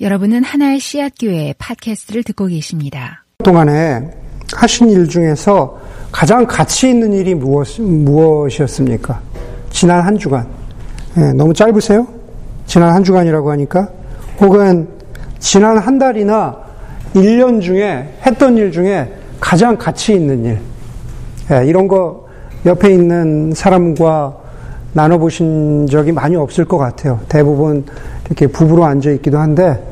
[0.00, 3.24] 여러분은 하나의 씨앗 교회 팟캐스트를 듣고 계십니다.
[3.44, 4.10] 동안에
[4.52, 9.20] 하신 일 중에서 가장 가치 있는 일이 무엇, 무엇이었습니까?
[9.70, 10.48] 지난 한 주간.
[11.14, 12.08] 네, 너무 짧으세요?
[12.66, 13.88] 지난 한 주간이라고 하니까?
[14.40, 14.88] 혹은
[15.38, 16.56] 지난 한 달이나
[17.14, 19.08] 1년 중에 했던 일 중에
[19.38, 20.58] 가장 가치 있는 일.
[21.50, 22.26] 네, 이런 거
[22.66, 24.38] 옆에 있는 사람과
[24.92, 27.20] 나눠보신 적이 많이 없을 것 같아요.
[27.28, 27.84] 대부분
[28.26, 29.82] 이렇게 부부로 앉아 있기도 한데,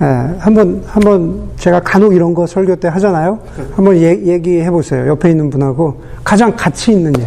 [0.00, 0.04] 예,
[0.38, 3.38] 한번, 한번 제가 간혹 이런 거 설교 때 하잖아요.
[3.74, 5.06] 한번 예, 얘기해 보세요.
[5.08, 7.26] 옆에 있는 분하고 가장 가치 있는 일.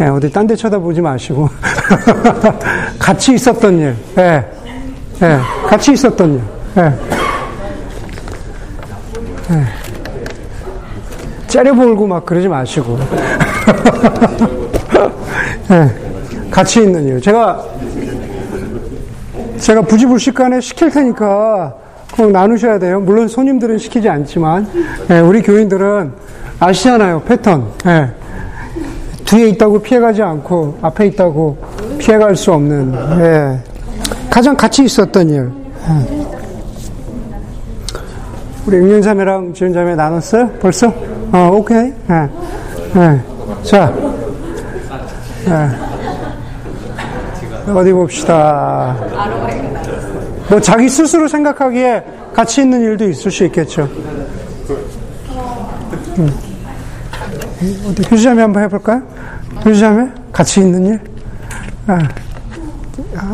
[0.00, 1.48] 예, 어디 딴 데 쳐다보지 마시고.
[2.98, 3.94] 같이 있었던 일.
[4.18, 4.44] 예,
[5.22, 6.40] 예, 같이 있었던 일.
[6.78, 6.82] 예.
[9.50, 9.64] 예.
[11.46, 12.98] 째려보고 막 그러지 마시고.
[15.70, 17.20] 예, 같이 있는 일.
[17.20, 17.64] 제가
[19.58, 21.74] 제가 부지불식간에 시킬 테니까
[22.16, 23.00] 꼭 나누셔야 돼요.
[23.00, 24.66] 물론 손님들은 시키지 않지만
[25.10, 26.12] 예, 우리 교인들은
[26.60, 27.66] 아시잖아요 패턴.
[27.86, 28.10] 예.
[29.24, 31.56] 뒤에 있다고 피해가지 않고 앞에 있다고
[31.98, 33.58] 피해갈 수 없는 예.
[34.30, 35.50] 가장 같이 있었던 일.
[35.88, 36.24] 예.
[38.66, 40.50] 우리 응연자매랑 지은자매 나눴어요?
[40.60, 40.92] 벌써?
[41.32, 41.92] 어, 오케이.
[42.10, 42.28] 예.
[42.96, 43.20] 예.
[43.62, 43.92] 자,
[47.68, 48.96] 어디 봅시다.
[50.48, 53.88] 뭐 자기 스스로 생각하기에 가치 있는 일도 있을 수 있겠죠.
[56.18, 56.30] 음.
[57.88, 59.02] 어디 휴지자매 한번 해볼까요?
[59.62, 61.00] 휴지자매 가치 있는 일.
[61.86, 61.98] 아.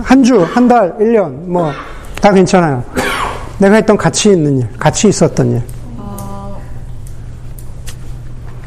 [0.05, 1.73] 한 주, 한 달, 1년, 뭐,
[2.21, 2.85] 다 괜찮아요.
[3.59, 5.63] 내가 했던 가치 있는 일, 가치 있었던 일.
[5.97, 6.61] 어,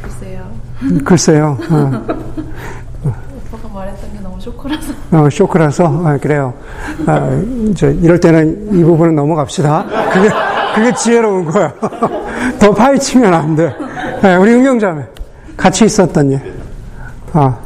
[0.02, 0.52] 글쎄요.
[0.82, 1.58] 음, 글쎄요.
[1.70, 2.06] 어.
[4.44, 4.94] 쇼크라서.
[5.12, 6.02] 어, 쇼크라서?
[6.06, 6.54] 아, 그래요.
[7.08, 7.30] 아,
[7.70, 9.86] 이제 이럴 때는 이 부분은 넘어갑시다.
[10.12, 10.30] 그게,
[10.76, 11.74] 그게 지혜로운 거야.
[12.60, 13.74] 더 파헤치면 안 돼.
[14.22, 15.06] 네, 우리 응용자매.
[15.56, 16.42] 같이 있었던 일.
[17.34, 17.58] 어.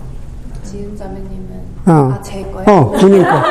[0.64, 1.62] 지은 자매님은.
[1.88, 1.92] 어.
[2.14, 2.66] 아, 제 거요?
[2.68, 3.42] 어, 본인 거.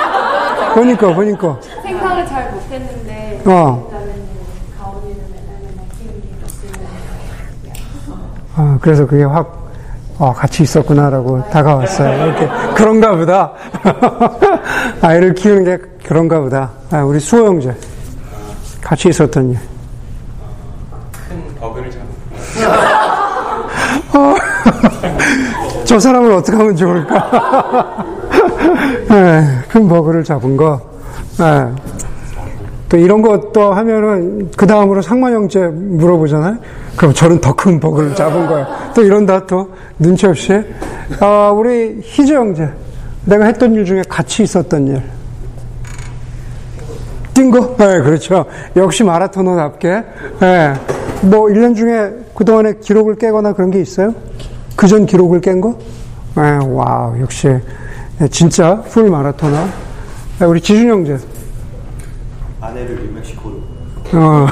[0.75, 1.59] 본인 거, 본인 거.
[1.82, 3.42] 생각을 잘 못했는데.
[3.47, 3.97] 어.
[8.59, 9.55] 어, 그래서 그게 확
[10.19, 12.27] 어, 같이 있었구나라고 다가왔어요.
[12.27, 13.53] 이렇게 그런가 보다.
[15.03, 16.71] 아이를 키우는 게 그런가 보다.
[16.91, 17.75] 아, 우리 수호 형제
[18.81, 19.59] 같이 있었던 일.
[21.28, 22.06] 큰 버그를 잡은.
[24.15, 24.34] 어,
[25.84, 28.04] 저 사람을 어떻게 하면 좋을까?
[29.10, 30.81] 네, 큰 버그를 잡은 거.
[31.38, 31.95] 네.
[32.88, 36.56] 또 이런 것도 하면은 그 다음으로 상만 형제 물어보잖아요.
[36.97, 38.66] 그럼 저는 더큰 버그를 잡은 거예요.
[38.94, 40.52] 또 이런다 또 눈치 없이.
[41.20, 42.69] 아, 우리 희재 형제.
[43.24, 45.02] 내가 했던 일 중에 같이 있었던 일.
[47.34, 47.76] 뛴 거?
[47.76, 48.47] 네, 그렇죠.
[48.76, 50.03] 역시 마라토너답게.
[50.41, 50.72] 네.
[51.22, 54.14] 뭐, 1년 중에 그동안에 기록을 깨거나 그런 게 있어요?
[54.76, 55.76] 그 전 기록을 깬 거?
[56.36, 57.48] 네, wow, 역시.
[58.30, 59.56] 진짜 full 마라토너.
[60.38, 61.18] 네, 우리 지준 형제.
[62.60, 63.54] 아내를 뉴멕시코로.
[64.12, 64.46] 어.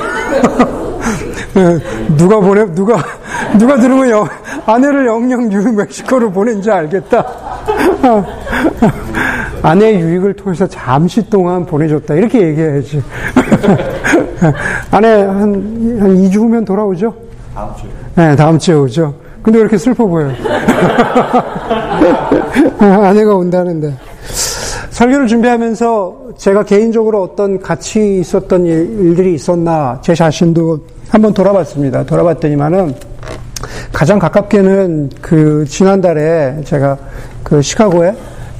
[2.16, 2.97] 누가 보내, 누가,
[3.59, 4.28] 누가 들으면 영,
[4.66, 7.25] 아내를 영영 뉴멕시코로 보낸지 알겠다.
[9.62, 12.15] 아내의 유익을 통해서 잠시 동안 보내줬다.
[12.15, 13.03] 이렇게 얘기해야지.
[14.91, 15.54] 아내 한,
[16.00, 17.15] 한 2주 후면 돌아오죠?
[17.54, 17.86] 다음 주.
[18.15, 19.15] 네, 다음 주에 오죠.
[19.42, 20.32] 근데 왜 이렇게 슬퍼 보여요?
[22.78, 23.94] 아내가 온다는데.
[24.94, 30.78] 설교를 준비하면서 제가 개인적으로 어떤 가치 있었던 일들이 있었나 제 자신도
[31.09, 32.05] 한번 돌아봤습니다.
[32.05, 32.94] 돌아봤더니만은
[33.93, 36.97] 가장 가깝게는 그 지난달에 제가
[37.43, 38.15] 그 시카고에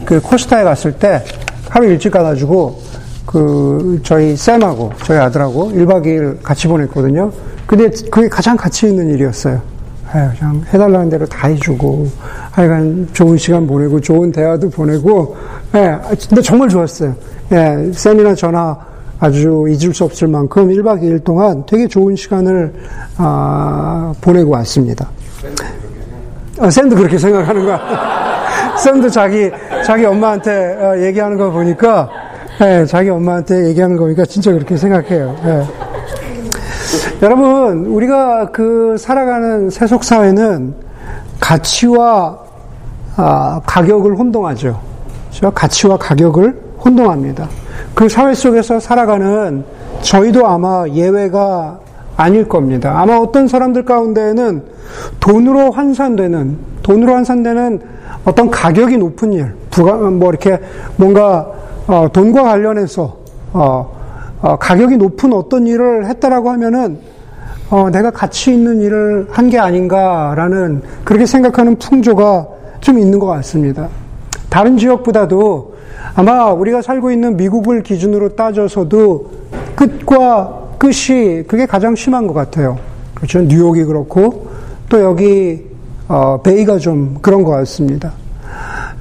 [0.05, 1.23] 그 코스타에 갔을 때
[1.69, 2.81] 하루 일찍 가가지고
[3.25, 7.31] 그 저희 쌤하고 저희 아들하고 1박 2일 같이 보냈거든요.
[7.65, 9.63] 근데 그게 가장 가치 있는 일이었어요.
[10.15, 12.09] 예, 그냥 해달라는 대로 다 해주고,
[12.53, 15.37] 하여간 좋은 시간 보내고, 좋은 대화도 보내고,
[15.75, 15.99] 예,
[16.29, 17.15] 근데 정말 좋았어요.
[17.53, 18.79] 예, 쌤이나 저나
[19.19, 22.73] 아주 잊을 수 없을 만큼 1박 2일 동안 되게 좋은 시간을,
[23.17, 25.09] 아, 보내고 왔습니다.
[26.61, 27.81] 아, 쌤도 그렇게 생각하는 거야.
[28.79, 29.51] 쌤도 자기,
[29.85, 32.09] 자기 엄마한테 어, 얘기하는 거 보니까,
[32.61, 35.37] 예, 자기 엄마한테 얘기하는 거 보니까 진짜 그렇게 생각해요.
[35.45, 35.84] 예.
[37.23, 40.75] 여러분, 우리가 그 살아가는 세속 사회는
[41.41, 42.39] 가치와
[43.17, 44.81] 아, 가격을 혼동하죠.
[45.31, 45.51] 그렇죠?
[45.53, 47.49] 가치와 가격을 혼동합니다.
[47.95, 49.65] 그 사회 속에서 살아가는
[50.03, 51.79] 저희도 아마 예외가
[52.17, 53.01] 아닐 겁니다.
[53.01, 54.63] 아마 어떤 사람들 가운데에는
[55.21, 57.81] 돈으로 환산되는, 돈으로 환산되는
[58.25, 60.61] 어떤 가격이 높은 일, 부가, 뭐 이렇게
[60.97, 61.49] 뭔가,
[61.87, 63.17] 어, 돈과 관련해서,
[63.53, 64.04] 어,
[64.45, 66.99] 어, 가격이 높은 어떤 일을 했다라고 하면은
[67.71, 72.47] 어, 내가 가치 있는 일을 한 게 아닌가라는 그렇게 생각하는 풍조가
[72.81, 73.89] 좀 있는 것 같습니다.
[74.51, 75.75] 다른 지역보다도
[76.15, 79.31] 아마 우리가 살고 있는 미국을 기준으로 따져서도
[79.75, 82.79] 끝과 끝이 그게 가장 심한 것 같아요.
[83.15, 83.41] 그렇죠.
[83.41, 84.49] 뉴욕이 그렇고
[84.91, 85.65] 또 여기
[86.07, 88.13] 어, 베이가 좀 그런 것 같습니다.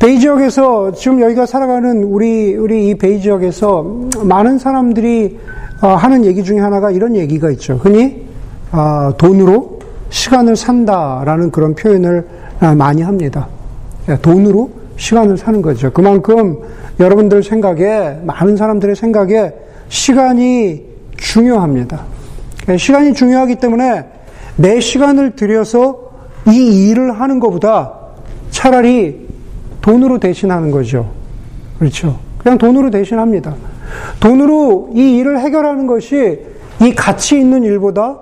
[0.03, 5.39] 베이 지역에서 지금 여기가 살아가는 우리 우리 이 베이 지역에서 많은 사람들이
[5.81, 7.75] 어, 하는 얘기 중에 하나가 이런 얘기가 있죠.
[7.75, 8.27] 흔히
[8.73, 9.79] 어, 돈으로
[10.09, 12.27] 시간을 산다라는 그런 표현을
[12.59, 13.47] 어, 많이 합니다.
[14.09, 15.93] 예, 돈으로 시간을 사는 거죠.
[15.93, 16.57] 그만큼
[16.99, 19.53] 여러분들 생각에 많은 사람들의 생각에
[19.87, 20.83] 시간이
[21.15, 22.01] 중요합니다.
[22.67, 24.03] 예, 시간이 중요하기 때문에
[24.57, 25.97] 내 시간을 들여서
[26.49, 27.93] 이 일을 하는 것보다
[28.51, 29.31] 차라리
[29.83, 31.11] 돈으로 대신하는 거죠.
[31.77, 32.17] 그렇죠.
[32.39, 33.53] 그냥 돈으로 대신합니다.
[34.19, 36.39] 돈으로 이 일을 해결하는 것이
[36.81, 38.17] 이 가치 있는 일보다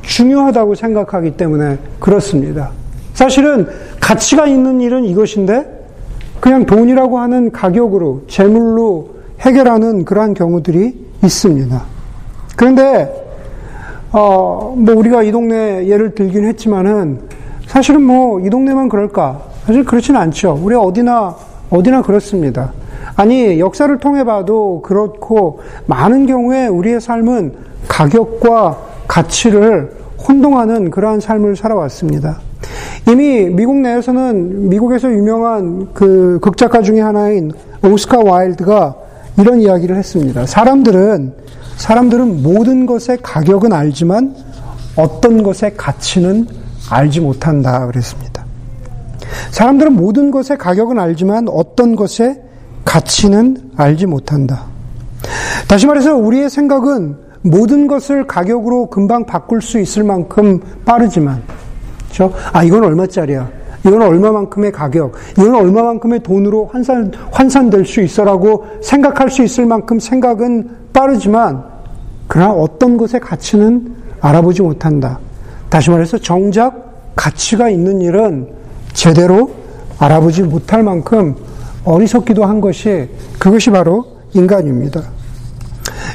[0.00, 2.70] 중요하다고 생각하기 때문에 그렇습니다.
[3.14, 3.68] 사실은
[4.00, 5.80] 가치가 있는 일은 이것인데
[6.40, 9.10] 그냥 돈이라고 하는 가격으로 재물로
[9.40, 11.82] 해결하는 그러한 경우들이 있습니다.
[12.56, 13.12] 그런데
[14.12, 17.20] 어, 뭐 우리가 이 동네 예를 들긴 했지만은
[17.66, 19.51] 사실은 뭐 이 동네만 그럴까?
[19.66, 20.58] 사실 그렇지는 않죠.
[20.62, 21.36] 우리 어디나
[21.70, 22.72] 어디나 그렇습니다.
[23.16, 27.54] 아니 역사를 통해 봐도 그렇고 많은 경우에 우리의 삶은
[27.88, 28.78] 가격과
[29.08, 29.92] 가치를
[30.28, 32.38] 혼동하는 그러한 삶을 살아왔습니다.
[33.08, 37.52] 이미 미국 내에서는 미국에서 유명한 그 극작가 중의 하나인
[37.84, 38.94] 오스카 와일드가
[39.38, 40.46] 이런 이야기를 했습니다.
[40.46, 41.32] 사람들은
[41.76, 44.34] 사람들은 모든 것의 가격은 알지만
[44.96, 46.46] 어떤 것의 가치는
[46.90, 48.41] 알지 못한다 그랬습니다.
[49.52, 52.40] 사람들은 모든 것의 가격은 알지만 어떤 것의
[52.86, 54.64] 가치는 알지 못한다.
[55.68, 61.42] 다시 말해서 우리의 생각은 모든 것을 가격으로 금방 바꿀 수 있을 만큼 빠르지만,
[62.04, 62.32] 그렇죠?
[62.52, 63.48] 아 이건 얼마짜리야?
[63.86, 65.12] 이건 얼마만큼의 가격?
[65.32, 71.62] 이건 얼마만큼의 돈으로 환산 환산될 수 있어라고 생각할 수 있을 만큼 생각은 빠르지만,
[72.26, 75.18] 그러나 어떤 것의 가치는 알아보지 못한다.
[75.68, 78.61] 다시 말해서 정작 가치가 있는 일은
[79.02, 79.50] 제대로
[79.98, 81.34] 알아보지 못할 만큼
[81.84, 85.02] 어리석기도 한 것이 그것이 바로 인간입니다.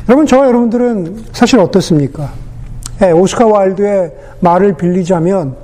[0.08, 2.32] 여러분, 저와 여러분들은 사실 어떻습니까?
[3.02, 5.58] 예, 오스카 와일드의 말을 빌리자면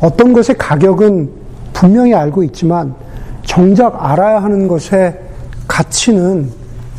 [0.00, 1.30] 어떤 것의 가격은
[1.72, 2.94] 분명히 알고 있지만
[3.46, 5.18] 정작 알아야 하는 것의
[5.66, 6.50] 가치는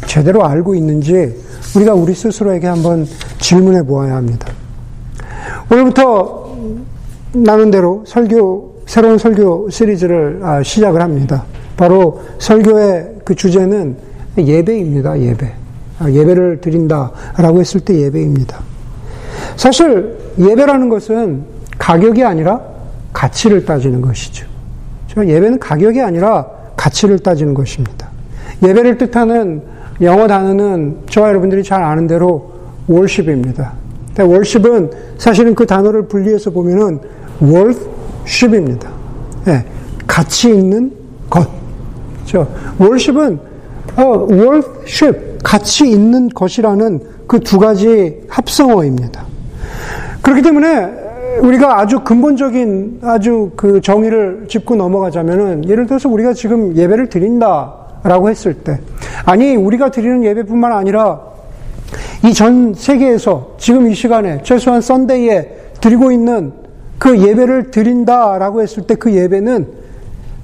[0.07, 1.39] 제대로 알고 있는지
[1.75, 3.05] 우리가 우리 스스로에게 한번
[3.37, 4.47] 질문해 보아야 합니다.
[5.71, 6.57] 오늘부터
[7.33, 11.43] 나눈 대로 설교, 새로운 설교 시리즈를 아, 시작을 합니다.
[11.75, 13.97] 바로 설교의 그 주제는
[14.37, 15.53] 예배입니다, 예배.
[15.99, 18.57] 아, 예배를 드린다라고 했을 때 예배입니다.
[19.57, 21.43] 사실 예배라는 것은
[21.77, 22.61] 가격이 아니라
[23.11, 24.47] 가치를 따지는 것이죠.
[25.17, 26.45] 예배는 가격이 아니라
[26.77, 28.07] 가치를 따지는 것입니다.
[28.63, 29.63] 예배를 뜻하는
[30.01, 32.53] 영어 단어는 저와 여러분들이 잘 아는 대로
[32.89, 33.73] worship입니다.
[34.19, 36.99] worship은 사실은 그 단어를 분리해서 보면은
[38.27, 38.89] worthship입니다.
[39.45, 39.63] 네,
[40.05, 40.91] 가치 있는
[41.29, 41.47] 것.
[42.25, 42.47] 그렇죠?
[42.79, 43.39] worship은
[43.95, 49.25] 어, worship, 가치 있는 것이라는 그 두 가지 합성어입니다.
[50.21, 51.07] 그렇기 때문에
[51.41, 58.53] 우리가 아주 근본적인 아주 그 정의를 짚고 넘어가자면은 예를 들어서 우리가 지금 예배를 드린다라고 했을
[58.53, 58.79] 때
[59.25, 61.19] 아니 우리가 드리는 예배뿐만 아니라
[62.23, 66.51] 이 전 세계에서 지금 이 시간에 최소한 썬데이에 드리고 있는
[66.97, 69.67] 그 예배를 드린다라고 했을 때 그 예배는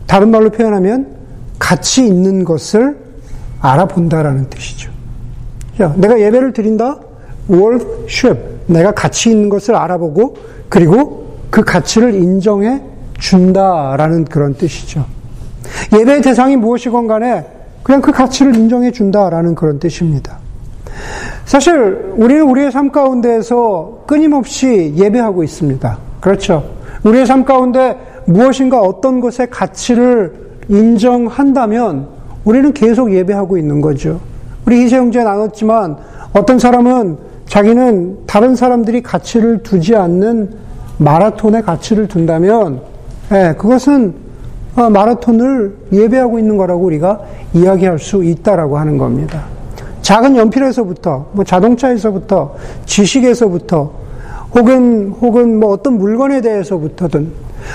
[0.05, 1.07] 다른 말로 표현하면
[1.57, 2.97] 가치 있는 것을
[3.59, 4.91] 알아본다라는 뜻이죠.
[5.95, 6.99] 내가 예배를 드린다?
[7.49, 8.39] worship.
[8.67, 10.35] 내가 가치 있는 것을 알아보고
[10.69, 12.81] 그리고 그 가치를 인정해
[13.19, 15.05] 준다라는 그런 뜻이죠.
[15.97, 17.45] 예배의 대상이 무엇이건 간에
[17.81, 20.39] 그냥 그 가치를 인정해 준다라는 그런 뜻입니다.
[21.45, 25.97] 사실 우리는 우리의 삶 가운데에서 끊임없이 예배하고 있습니다.
[26.23, 26.63] 그렇죠.
[27.03, 30.33] 우리의 삶 가운데 무엇인가 어떤 것의 가치를
[30.69, 32.07] 인정한다면
[32.45, 34.21] 우리는 계속 예배하고 있는 거죠.
[34.65, 35.97] 우리 희세 형제 나눴지만
[36.31, 40.51] 어떤 사람은 자기는 다른 사람들이 가치를 두지 않는
[40.97, 42.79] 마라톤의 가치를 둔다면
[43.33, 44.13] 예, 그것은
[44.77, 47.19] 어, 마라톤을 예배하고 있는 거라고 우리가
[47.53, 49.43] 이야기할 수 있다라고 하는 겁니다.
[50.01, 54.02] 작은 연필에서부터, 뭐 자동차에서부터, 지식에서부터,
[54.53, 57.31] 혹은 혹은 뭐 어떤 물건에 대해서부터든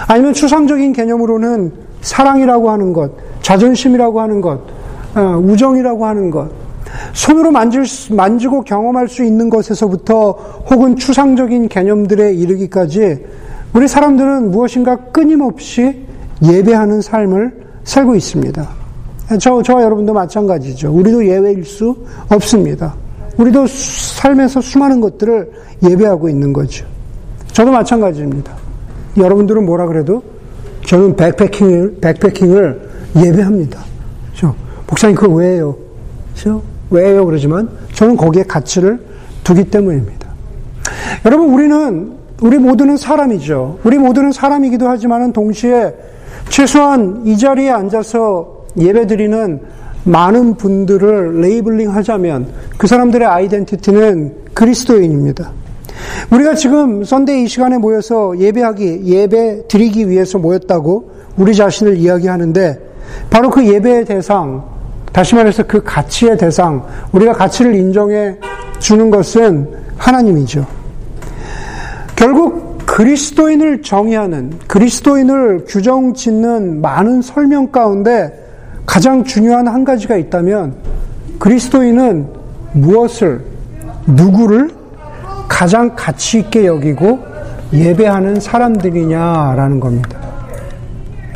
[0.07, 3.11] 아니면 추상적인 개념으로는 사랑이라고 하는 것,
[3.43, 4.61] 자존심이라고 하는 것,
[5.15, 6.49] 어, 우정이라고 하는 것,
[7.13, 10.31] 손으로 만질, 만지고 경험할 수 있는 것에서부터
[10.71, 13.25] 혹은 추상적인 개념들에 이르기까지
[13.75, 16.07] 우리 사람들은 무엇인가 끊임없이
[16.43, 17.53] 예배하는 삶을
[17.85, 18.69] 살고 있습니다.
[19.41, 20.91] 저, 저와 여러분도 마찬가지죠.
[20.91, 21.97] 우리도 예외일 수
[22.31, 22.95] 없습니다.
[23.39, 25.51] 우리도 삶에서 수많은 것들을
[25.89, 26.85] 예배하고 있는 거죠.
[27.53, 28.53] 저도 마찬가지입니다.
[29.17, 30.23] 여러분들은 뭐라 그래도
[30.85, 33.81] 저는 backpacking을, backpacking을 예배합니다.
[34.27, 34.55] 그렇죠?
[34.87, 35.77] 목사님, 그거 왜요?
[36.33, 36.63] 그렇죠?
[36.91, 37.25] 왜요?
[37.27, 39.01] 그러지만 저는 거기에 가치를
[39.45, 40.29] 두기 때문입니다.
[41.25, 43.81] 여러분, 우리는, 우리 모두는 사람이죠.
[43.85, 45.95] 우리 모두는 사람이기도 하지만 동시에
[46.49, 49.61] 최소한 이 자리에 앉아서 예배드리는
[50.05, 55.53] 많은 분들을 labeling 하자면 그 사람들의 아이덴티티는 그리스도인입니다.
[56.31, 62.79] 우리가 지금 썬데이 이 시간에 모여서 예배하기, 예배 드리기 위해서 모였다고 우리 자신을 이야기하는데
[63.31, 64.65] 바로 그 예배의 대상,
[65.13, 68.37] 다시 말해서 그 가치의 대상, 우리가 가치를 인정해
[68.79, 70.67] 주는 것은 하나님이죠.
[72.15, 78.48] 결국 그리스도인을 정의하는, 그리스도인을 규정 짓는 많은 설명 가운데
[78.89, 80.75] 가장 중요한 한 가지가 있다면
[81.39, 82.27] 그리스도인은
[82.73, 83.45] 무엇을,
[84.07, 84.71] 누구를
[85.47, 87.19] 가장 가치 있게 여기고
[87.71, 90.19] 예배하는 사람들이냐라는 겁니다.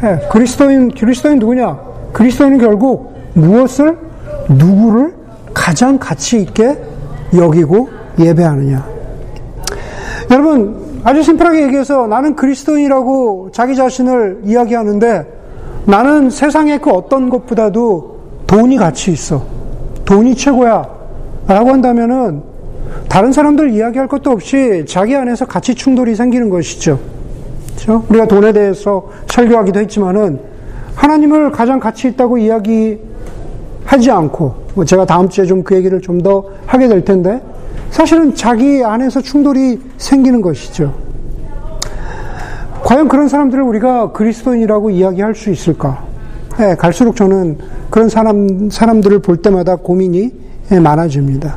[0.00, 1.78] 네, 그리스도인, 그리스도인 누구냐?
[2.14, 3.98] 그리스도인은 결국 무엇을,
[4.48, 5.12] 누구를
[5.52, 6.78] 가장 가치 있게
[7.36, 8.86] 여기고 예배하느냐.
[10.30, 15.41] 여러분, 아주 심플하게 얘기해서 나는 그리스도인이라고 자기 자신을 이야기하는데
[15.86, 19.42] 나는 세상의 그 어떤 것보다도 돈이 가치 있어.
[20.04, 20.88] 돈이 최고야.
[21.48, 22.42] 라고 한다면은
[23.08, 26.98] 다른 사람들 이야기할 것도 없이 자기 안에서 가치 충돌이 생기는 것이죠.
[27.74, 28.04] 그렇죠?
[28.08, 30.38] 우리가 돈에 대해서 설교하기도 했지만은
[30.94, 36.44] 하나님을 가장 가치 있다고 이야기하지 않고 뭐 제가 다음 주에 좀 그 얘기를 좀 더
[36.66, 37.40] 하게 될 텐데
[37.90, 40.94] 사실은 자기 안에서 충돌이 생기는 것이죠.
[42.92, 46.04] 과연 그런 사람들을 우리가 그리스도인이라고 이야기할 수 있을까?
[46.58, 47.56] 네, 갈수록 저는
[47.88, 50.30] 그런 사람, 사람들을 볼 때마다 고민이
[50.72, 51.56] 예, 많아집니다.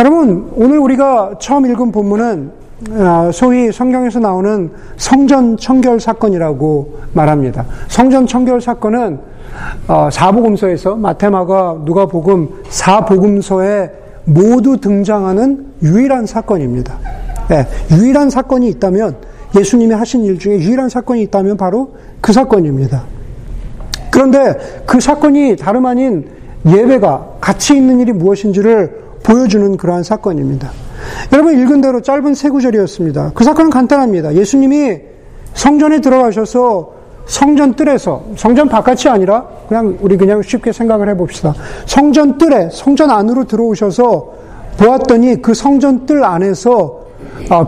[0.00, 2.50] 여러분, 오늘 우리가 처음 읽은 본문은
[2.98, 7.64] 아, 소위 성경에서 나오는 성전 청결 사건이라고 말합니다.
[7.86, 9.20] 성전 청결 사건은
[9.86, 13.92] 어, 사복음서에서 마테마가 누가복음 사복음서에
[14.24, 16.98] 모두 등장하는 유일한 사건입니다.
[17.50, 23.04] 네, 유일한 사건이 있다면 예수님이 하신 일 중에 유일한 사건이 있다면 바로 그 사건입니다.
[24.10, 24.54] 그런데
[24.86, 26.28] 그 사건이 다름 아닌
[26.66, 30.70] 예배가 가치 있는 일이 무엇인지를 보여주는 그러한 사건입니다.
[31.32, 33.32] 여러분 읽은 대로 짧은 세 구절이었습니다.
[33.34, 34.34] 그 사건은 간단합니다.
[34.34, 35.00] 예수님이
[35.54, 36.92] 성전에 들어가셔서
[37.26, 41.54] 성전 뜰에서 성전 바깥이 아니라 그냥 우리 그냥 쉽게 생각을 해봅시다.
[41.86, 44.32] 성전 뜰에 성전 안으로 들어오셔서
[44.76, 47.03] 보았더니 그 성전 뜰 안에서 아,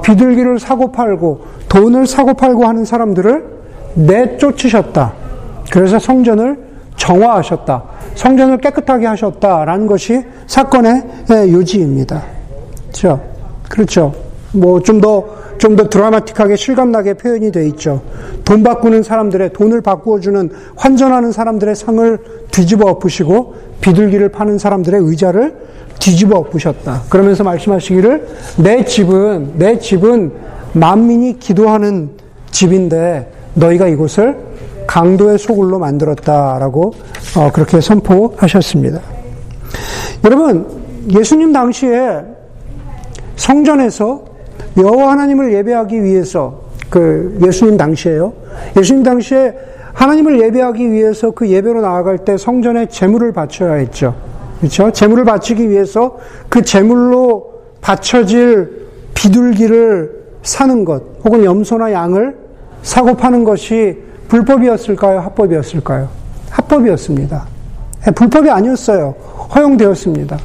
[0.03, 3.45] 비둘기를 사고 팔고 돈을 사고 팔고 하는 사람들을
[3.95, 5.13] 내쫓으셨다.
[5.71, 6.59] 그래서 성전을
[6.97, 7.83] 정화하셨다.
[8.15, 12.23] 성전을 깨끗하게 하셨다라는 것이 사건의 예, 요지입니다.
[12.87, 13.21] 그렇죠?
[13.69, 14.15] 그렇죠.
[14.53, 15.25] 뭐 좀 더,
[15.59, 18.03] 좀 더 드라마틱하게 실감나게 표현이 되어 있죠.
[18.45, 22.19] 돈 바꾸는 사람들의, 돈을 바꾸어 주는, 환전하는 사람들의 상을
[22.51, 25.55] 뒤집어 엎으시고, 비둘기를 파는 사람들의 의자를
[26.07, 27.03] 뒤집어 엎으셨다.
[27.09, 30.31] 그러면서 말씀하시기를, 내 집은, 내 집은
[30.73, 32.11] 만민이 기도하는
[32.53, 34.37] 집인데 너희가 이곳을
[34.87, 36.93] 강도의 소굴로 만들었다라고
[37.37, 39.01] 어, 그렇게 선포하셨습니다.
[40.25, 40.67] 여러분
[41.11, 42.23] 예수님 당시에
[43.35, 44.25] 성전에서
[44.79, 48.33] 여호와 하나님을 예배하기 위해서 그 예수님 당시에요.
[48.77, 49.55] 예수님 당시에
[49.93, 54.15] 하나님을 예배하기 위해서 그 예배로 나아갈 때 성전에 제물을 바쳐야 했죠.
[54.59, 54.91] 그렇죠?
[54.91, 56.17] 제물을 바치기 위해서
[56.49, 62.37] 그 제물로 바쳐질 비둘기를 사는 것, 혹은 염소나 양을
[62.83, 63.99] 사고 파는 것이
[64.29, 65.21] 불법이었을까요?
[65.21, 66.09] 합법이었을까요?
[66.51, 67.47] 합법이었습니다.
[68.07, 69.15] 예, 불법이 아니었어요.
[69.55, 70.39] 허용되었습니다.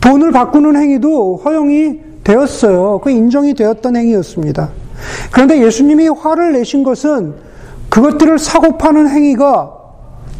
[0.00, 3.00] 돈을 바꾸는 행위도 허용이 되었어요.
[3.02, 4.70] 그 인정이 되었던 행위였습니다.
[5.30, 7.34] 그런데 예수님이 화를 내신 것은
[7.90, 9.72] 그것들을 사고 파는 행위가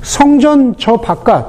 [0.02, 1.46] 성전 저 바깥,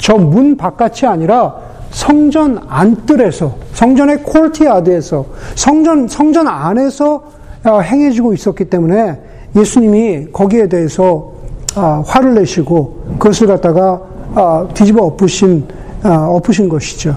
[0.00, 1.54] 저 문 바깥이 아니라
[1.90, 7.22] 성전 안뜰에서, 성전의 콜티아드에서, 성전, 성전 안에서
[7.64, 9.20] 어, 행해지고 있었기 때문에
[9.54, 11.32] 예수님이 거기에 대해서
[11.76, 14.00] 아, 화를 내시고 그것을 갖다가
[14.34, 15.66] 아, 뒤집어 엎으신,
[16.02, 17.16] 아, 엎으신 것이죠.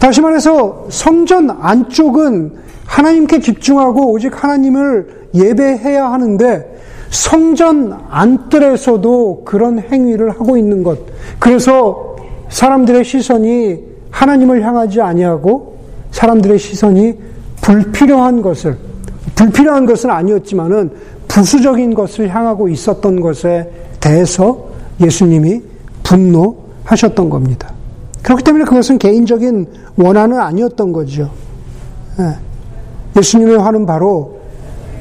[0.00, 6.74] 다시 말해서 성전 안쪽은 하나님께 집중하고 오직 하나님을 예배해야 하는데
[7.10, 10.98] 성전 안뜰에서도 그런 행위를 하고 있는 것.
[11.38, 12.16] 그래서
[12.48, 15.78] 사람들의 시선이 하나님을 향하지 아니하고
[16.10, 17.14] 사람들의 시선이
[17.60, 18.76] 불필요한 것을
[19.34, 20.90] 불필요한 것은 아니었지만은
[21.28, 24.68] 부수적인 것을 향하고 있었던 것에 대해서
[25.00, 25.62] 예수님이
[26.04, 27.72] 분노하셨던 겁니다.
[28.22, 31.30] 그렇기 때문에 그것은 개인적인 원한은 아니었던 거죠.
[32.20, 32.53] 예.
[33.16, 34.40] 예수님의 화는 바로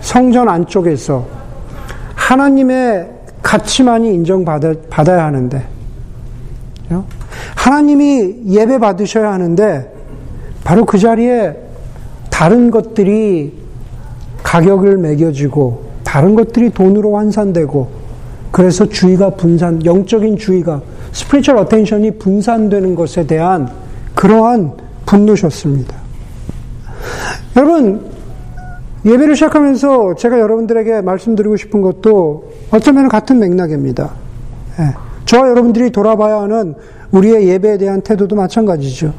[0.02, 1.26] 성전 안쪽에서
[2.16, 3.10] 하나님의
[3.42, 5.66] 가치만이 인정받아야 하는데,
[7.56, 9.92] 하나님이 예배 받으셔야 하는데,
[10.64, 11.56] 바로 그 자리에
[12.30, 13.54] 다른 것들이
[14.44, 18.04] 가격을 매겨지고, 다른 것들이 돈으로 환산되고,
[18.52, 23.70] 그래서 주의가 분산, 영적인 주의가, spiritual attention이 분산되는 것에 대한
[24.16, 24.74] 그러한
[25.06, 26.03] 분노셨습니다.
[27.56, 28.06] 여러분,
[29.06, 34.12] 예배를 시작하면서 제가 여러분들에게 말씀드리고 싶은 것도 어쩌면 같은 맥락입니다.
[34.80, 34.96] 예.
[35.26, 36.76] 저와 여러분들이 돌아봐야 하는
[37.12, 39.14] 우리의 예배에 대한 태도도 마찬가지죠.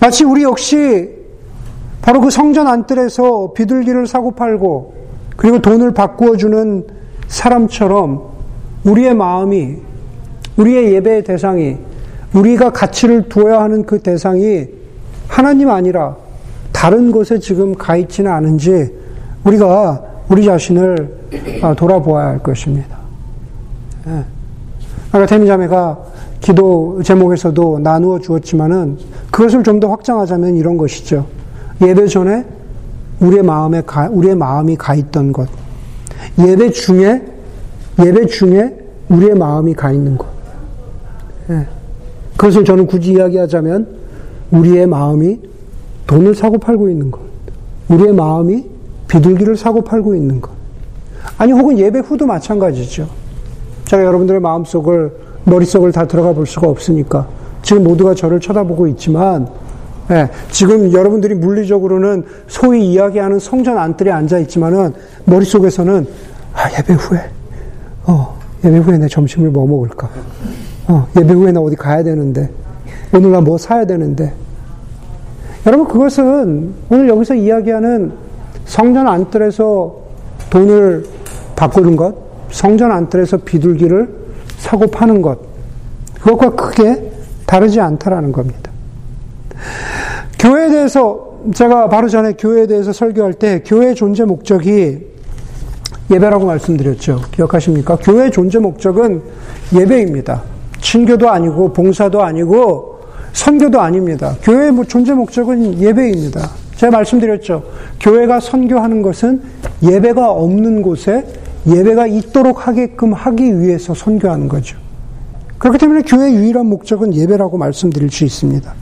[0.00, 1.10] 마치 우리 역시
[2.02, 4.94] 바로 그 성전 안뜰에서 비둘기를 사고 팔고
[5.36, 6.86] 그리고 돈을 바꾸어 주는
[7.28, 8.22] 사람처럼
[8.84, 9.76] 우리의 마음이
[10.56, 11.76] 우리의 예배의 대상이
[12.32, 14.66] 우리가 가치를 두어야 하는 그 대상이
[15.28, 16.16] 하나님 아니라
[16.80, 18.90] 다른 곳에 지금 가 있지는 않은지
[19.44, 21.14] 우리가 우리 자신을
[21.60, 22.96] 아, 돌아보아야 할 것입니다.
[24.06, 24.24] 예.
[25.12, 25.98] 아까 태미자매가
[26.40, 28.96] 기도 제목에서도 나누어 주었지만은
[29.30, 31.26] 그것을 좀 더 확장하자면 이런 것이죠.
[31.82, 32.46] 예배 전에
[33.20, 35.50] 우리의 마음에 가, 우리의 마음이 가 있던 것.
[36.38, 37.22] 예배 중에
[38.02, 38.74] 예배 중에
[39.10, 40.26] 우리의 마음이 가 있는 것.
[41.50, 41.66] 예.
[42.38, 43.86] 그것을 저는 굳이 이야기하자면
[44.50, 45.49] 우리의 마음이
[46.10, 47.20] 돈을 사고 팔고 있는 것.
[47.88, 48.66] 우리의 마음이
[49.06, 50.50] 비둘기를 사고 팔고 있는 것.
[51.38, 53.08] 아니, 혹은 예배 후도 마찬가지죠.
[53.84, 55.12] 제가 여러분들의 마음속을,
[55.44, 57.28] 머릿속을 다 들어가 볼 수가 없으니까.
[57.62, 59.46] 지금 모두가 저를 쳐다보고 있지만,
[60.10, 64.92] 예, 지금 여러분들이 물리적으로는 소위 이야기하는 성전 안뜰에 앉아 있지만은,
[65.26, 66.08] 머릿속에서는,
[66.54, 67.20] 아, 예배 후에,
[68.06, 70.10] 어, 예배 후에 내 점심을 뭐 먹을까?
[70.88, 72.50] 어, 예배 후에 나 어디 가야 되는데,
[73.14, 74.32] 오늘 나 뭐 사야 되는데.
[75.66, 78.12] 여러분, 그것은 오늘 여기서 이야기하는
[78.64, 79.94] 성전 안뜰에서
[80.48, 81.04] 돈을
[81.54, 82.14] 바꾸는 것,
[82.50, 84.08] 성전 안뜰에서 비둘기를
[84.56, 85.38] 사고 파는 것,
[86.20, 87.10] 그것과 크게
[87.46, 88.70] 다르지 않다라는 겁니다.
[90.38, 95.06] 교회에 대해서 제가 바로 전에 교회에 대해서 설교할 때 교회의 존재 목적이
[96.10, 97.20] 예배라고 말씀드렸죠.
[97.32, 97.96] 기억하십니까?
[97.96, 99.22] 교회의 존재 목적은
[99.74, 100.42] 예배입니다.
[100.80, 102.89] 친교도 아니고 봉사도 아니고
[103.32, 104.36] 선교도 아닙니다.
[104.42, 106.50] 교회의 존재 목적은 예배입니다.
[106.76, 107.62] 제가 말씀드렸죠.
[108.00, 109.42] 교회가 선교하는 것은
[109.82, 111.26] 예배가 없는 곳에
[111.66, 114.78] 예배가 있도록 하게끔 하기 위해서 선교하는 거죠.
[115.58, 118.72] 그렇기 때문에 교회의 유일한 목적은 예배라고 말씀드릴 수 있습니다.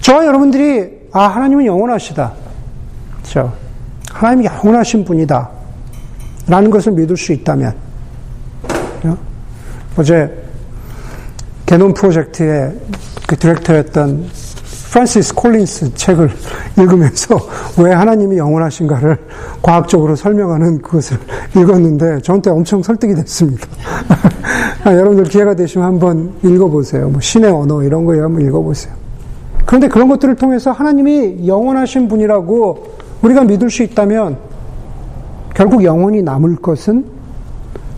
[0.00, 2.32] 저와 여러분들이 아 하나님은 영원하시다.
[3.18, 3.52] 그렇죠?
[4.12, 5.48] 하나님이 영원하신 분이다.
[6.48, 7.74] 라는 것을 믿을 수 있다면
[9.96, 10.30] 어제
[11.64, 12.72] 게놈 프로젝트의
[13.26, 14.26] 그 director였던
[14.90, 16.30] 프란시스 콜린스 책을
[16.78, 17.38] 읽으면서
[17.82, 19.18] 왜 하나님이 영원하신가를
[19.60, 21.18] 과학적으로 설명하는 그것을
[21.56, 23.66] 읽었는데 저한테 엄청 설득이 됐습니다.
[24.84, 27.08] 아, 여러분들 기회가 되시면 한번 읽어보세요.
[27.08, 28.94] 뭐 신의 언어 이런 거에 한번 읽어보세요.
[29.66, 34.38] 그런데 그런 것들을 통해서 하나님이 영원하신 분이라고 우리가 믿을 수 있다면
[35.54, 37.04] 결국 영원히 남을 것은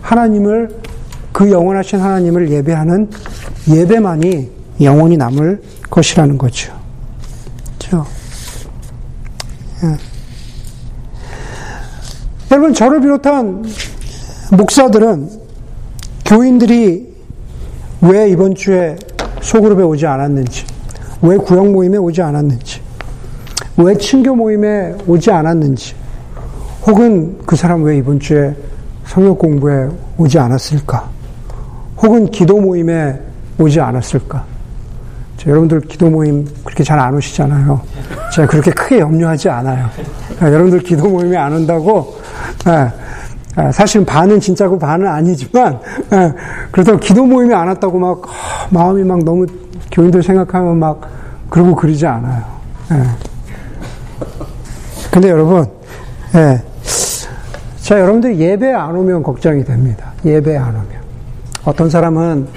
[0.01, 0.69] 하나님을
[1.31, 3.09] 그 영원하신 하나님을 예배하는
[3.69, 6.73] 예배만이 영원히 남을 것이라는 거죠.
[7.77, 8.05] 그렇죠?
[9.83, 9.97] 예.
[12.51, 13.65] 여러분 저를 비롯한
[14.51, 15.29] 목사들은
[16.25, 17.13] 교인들이
[18.01, 18.95] 왜 이번 주에
[19.41, 20.65] 소그룹에 오지 않았는지,
[21.21, 22.81] 왜 구역 모임에 오지 않았는지,
[23.77, 25.95] 왜 친교 모임에 오지 않았는지,
[26.87, 28.55] 혹은 그 사람 왜 이번 주에
[29.05, 31.09] 성역 공부에 오지 않았을까?
[31.97, 33.19] 혹은 기도 모임에
[33.59, 34.58] 오지 않았을까?
[35.47, 37.81] 여러분들 기도 모임 그렇게 잘 안 오시잖아요.
[38.33, 39.89] 제가 그렇게 크게 염려하지 않아요.
[40.39, 42.17] 아, 여러분들 기도 모임에 안 온다고,
[42.65, 42.91] 아,
[43.55, 45.79] 아, 사실은 반은 진짜고 반은 아니지만,
[46.71, 48.21] 그래도 기도 모임에 안 왔다고 막,
[48.69, 49.45] 마음이 막 너무
[49.91, 51.01] 교인들 생각하면 막,
[51.49, 52.43] 그러고 그러지 않아요.
[55.11, 55.65] 근데 여러분,
[56.35, 56.61] 예.
[57.81, 60.11] 자, 여러분들 예배 안 오면 걱정이 됩니다.
[60.23, 60.98] 예배 안 오면.
[61.65, 62.47] 어떤 사람은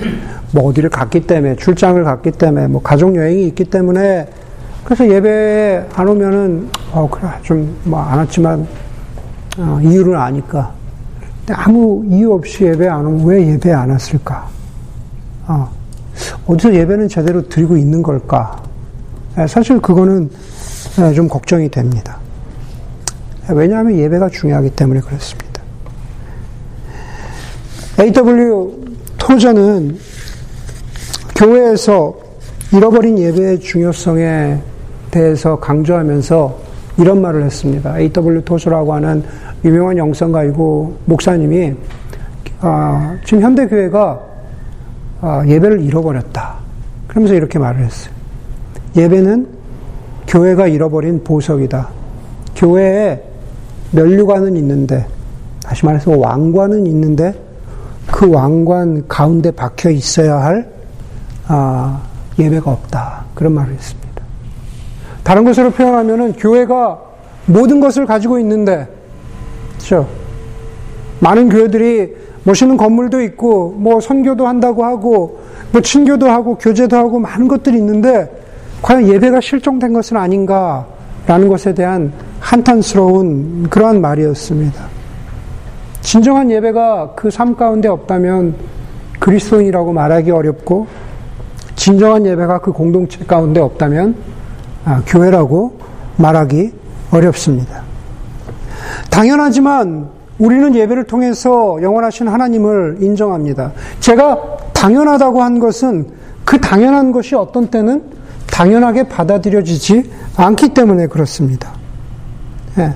[0.53, 4.29] 뭐 어디를 갔기 때문에 출장을 갔기 때문에 뭐 가족 여행이 있기 때문에
[4.85, 8.67] 그래서 예배에 안 오면은 어 그래 좀 뭐 안 왔지만
[9.59, 10.73] 어, 이유를 아니까
[11.51, 14.47] 아무 이유 없이 예배 안 오면 왜 예배 안 왔을까?
[15.47, 15.69] 어
[16.47, 18.63] 어디서 예배는 제대로 드리고 있는 걸까?
[19.39, 20.31] 예, 사실 그거는
[21.01, 22.19] 예, 좀 걱정이 됩니다.
[23.49, 25.63] 예, 왜냐하면 예배가 중요하기 때문에 그렇습니다.
[27.99, 28.82] AW
[29.23, 29.97] 토저는
[31.37, 32.13] 교회에서
[32.73, 34.59] 잃어버린 예배의 중요성에
[35.13, 36.59] 대해서 강조하면서
[36.99, 37.99] 이런 말을 했습니다.
[37.99, 38.43] A.W.
[38.45, 39.23] 토스라고 하는
[39.65, 41.73] 유명한 영성가이고 목사님이
[42.61, 44.21] 아, 지금 현대 교회가
[45.21, 46.57] 아, 예배를 잃어버렸다.
[47.07, 48.13] 그러면서 이렇게 말을 했어요.
[48.97, 49.47] 예배는
[50.27, 51.89] 교회가 잃어버린 보석이다.
[52.57, 53.23] 교회에
[53.93, 55.07] 면류관은 있는데
[55.63, 57.52] 다시 말해서 왕관은 있는데
[58.23, 60.71] 그 왕관 가운데 박혀 있어야 할
[61.49, 62.01] 아,
[62.39, 63.25] 예배가 없다.
[63.35, 64.23] 그런 말을 했습니다.
[65.25, 67.01] 다른 것으로 표현하면은 교회가
[67.47, 68.87] 모든 것을 가지고 있는데,
[69.73, 70.07] 그렇죠?
[71.19, 75.41] 많은 교회들이 멋있는 건물도 있고, 뭐 선교도 한다고 하고,
[75.73, 78.31] 뭐 친교도 하고, 교제도 하고, 많은 것들이 있는데,
[78.83, 85.02] 과연 예배가 실종된 것은 아닌가라는 것에 대한 한탄스러운 그러한 말이었습니다.
[86.03, 88.55] 진정한 예배가 그 삶 가운데 없다면
[89.19, 90.87] 그리스도인이라고 말하기 어렵고,
[91.77, 94.15] 진정한 예배가 그 공동체 가운데 없다면
[94.85, 95.79] 아, 교회라고
[96.17, 96.73] 말하기
[97.13, 97.83] 어렵습니다.
[99.11, 103.73] 당연하지만 우리는 예배를 통해서 영원하신 하나님을 인정합니다.
[104.01, 104.41] 제가
[104.73, 106.09] 당연하다고 한 것은
[106.45, 108.03] 그 당연한 것이 어떤 때는
[108.51, 111.71] 당연하게 받아들여지지 않기 때문에 그렇습니다.
[112.79, 112.93] 예,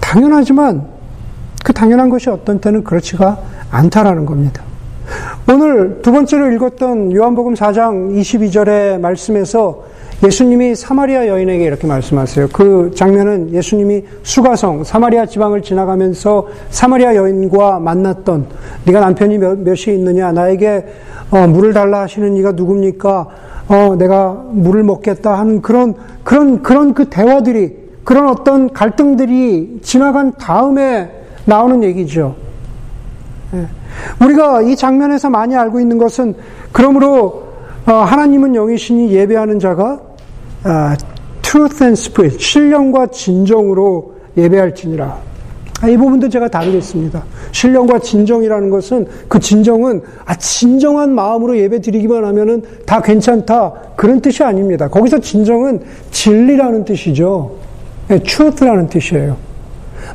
[0.00, 0.86] 당연하지만
[1.64, 3.38] 그 당연한 것이 어떤 때는 그렇지가
[3.70, 4.62] 않다라는 겁니다.
[5.48, 9.84] 오늘 두 번째로 읽었던 요한복음 4장 22절의 말씀에서
[10.24, 12.48] 예수님이 사마리아 여인에게 이렇게 말씀하세요.
[12.52, 18.46] 그 장면은 예수님이 수가성 사마리아 지방을 지나가면서 사마리아 여인과 만났던
[18.84, 20.86] 네가 남편이 몇, 몇이 있느냐 나에게
[21.32, 23.28] 어, 물을 달라 하시는 네가 누굽니까?
[23.68, 31.21] 어, 내가 물을 먹겠다 하는 그런 그런 그런 그 대화들이 그런 어떤 갈등들이 지나간 다음에
[31.44, 32.34] 나오는 얘기죠.
[33.54, 33.66] 예.
[34.24, 36.34] 우리가 이 장면에서 많이 알고 있는 것은
[36.72, 37.52] 그러므로
[37.86, 40.00] 어, 하나님은 영이시니 예배하는 자가
[40.64, 40.96] 아,
[41.42, 45.18] truth and spirit, 신령과 진정으로 예배할지니라.
[45.82, 47.24] 아, 이 부분도 제가 다루겠습니다.
[47.50, 54.44] 신령과 진정이라는 것은 그 진정은 아 진정한 마음으로 예배 드리기만 하면은 다 괜찮다 그런 뜻이
[54.44, 54.88] 아닙니다.
[54.88, 57.56] 거기서 진정은 진리라는 뜻이죠.
[58.06, 59.36] 네, truth라는 뜻이에요.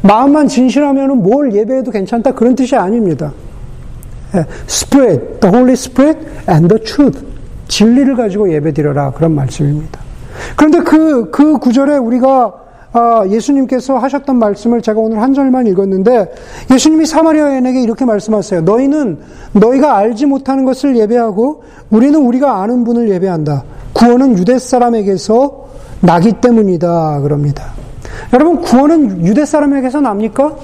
[0.01, 3.33] 마음만 진실하면은 뭘 예배해도 괜찮다 그런 뜻이 아닙니다.
[4.33, 7.25] 네, Spirit, the Holy Spirit and the truth.
[7.67, 9.99] 진리를 가지고 예배 드려라 그런 말씀입니다.
[10.55, 12.53] 그런데 그, 그 구절에 우리가
[12.93, 16.33] 아, 예수님께서 하셨던 말씀을 제가 오늘 한 절만 읽었는데
[16.71, 18.61] 예수님이 사마리아인에게 이렇게 말씀하세요.
[18.61, 19.19] 너희는
[19.51, 23.63] 너희가 알지 못하는 것을 예배하고 우리는 우리가 아는 분을 예배한다.
[23.93, 25.67] 구원은 유대 사람에게서
[26.01, 27.21] 나기 때문이다.
[27.21, 27.73] 그럽니다.
[28.33, 30.55] 여러분 구원은 유대 사람에게서 납니까?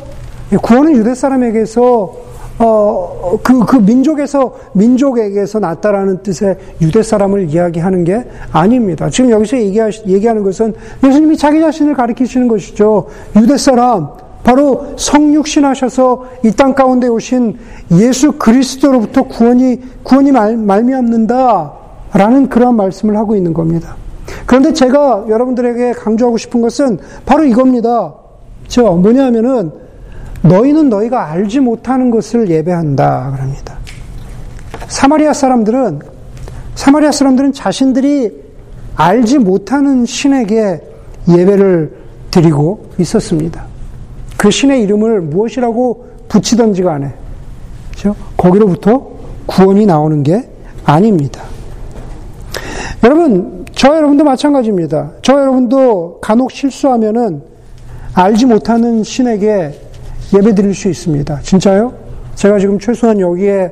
[0.51, 8.23] 예, 구원은 유대 사람에게서 어, 그, 그 민족에서, 민족에게서 났다라는 뜻의 유대 사람을 이야기하는 게
[8.51, 9.09] 아닙니다.
[9.09, 13.07] 지금 여기서 얘기하, 얘기하는 것은 예수님이 자기 자신을 가리키시는 것이죠.
[13.35, 14.09] 유대 사람,
[14.43, 17.57] 바로 성육신하셔서 이 땅 가운데 오신
[17.93, 21.73] 예수 그리스도로부터 구원이, 구원이 말, 말미암는다.
[22.13, 23.95] 라는 그러한 말씀을 하고 있는 겁니다.
[24.45, 28.13] 그런데 제가 여러분들에게 강조하고 싶은 것은 바로 이겁니다.
[28.67, 29.71] 저, 뭐냐면은,
[30.41, 33.77] 너희는 너희가 알지 못하는 것을 예배한다 그럽니다.
[34.87, 36.01] 사마리아 사람들은
[36.75, 38.43] 사마리아 사람들은 자신들이
[38.95, 40.81] 알지 못하는 신에게
[41.29, 41.95] 예배를
[42.29, 43.65] 드리고 있었습니다.
[44.37, 47.13] 그 신의 이름을 무엇이라고 붙이던지가 안해.
[47.91, 48.15] 그렇죠?
[48.35, 49.07] 거기로부터
[49.45, 50.49] 구원이 나오는 게
[50.83, 51.41] 아닙니다.
[53.03, 55.11] 여러분, 저 여러분도 마찬가지입니다.
[55.21, 57.41] 저 여러분도 간혹 실수하면은
[58.13, 59.79] 알지 못하는 신에게
[60.33, 61.39] 예배 드릴 수 있습니다.
[61.41, 61.93] 진짜요?
[62.35, 63.71] 제가 지금 최소한 여기에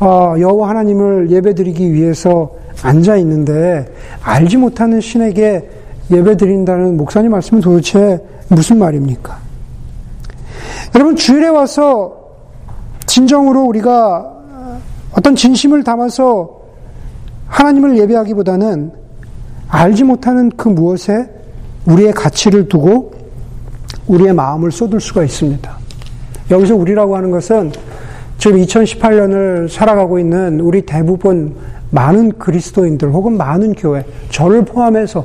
[0.00, 2.50] 어, 여호와 하나님을 예배 드리기 위해서
[2.82, 3.86] 앉아 있는데
[4.22, 5.68] 알지 못하는 신에게
[6.10, 9.38] 예배 드린다는 목사님 말씀은 도대체 무슨 말입니까?
[10.94, 12.16] 여러분 주일에 와서
[13.06, 14.32] 진정으로 우리가
[15.12, 16.60] 어떤 진심을 담아서
[17.46, 19.03] 하나님을 예배하기보다는
[19.74, 21.28] 알지 못하는 그 무엇에
[21.86, 23.12] 우리의 가치를 두고
[24.06, 25.78] 우리의 마음을 쏟을 수가 있습니다.
[26.50, 27.72] 여기서 우리라고 하는 것은
[28.38, 31.56] 지금 2018년을 살아가고 있는 우리 대부분
[31.90, 35.24] 많은 그리스도인들 혹은 많은 교회, 저를 포함해서,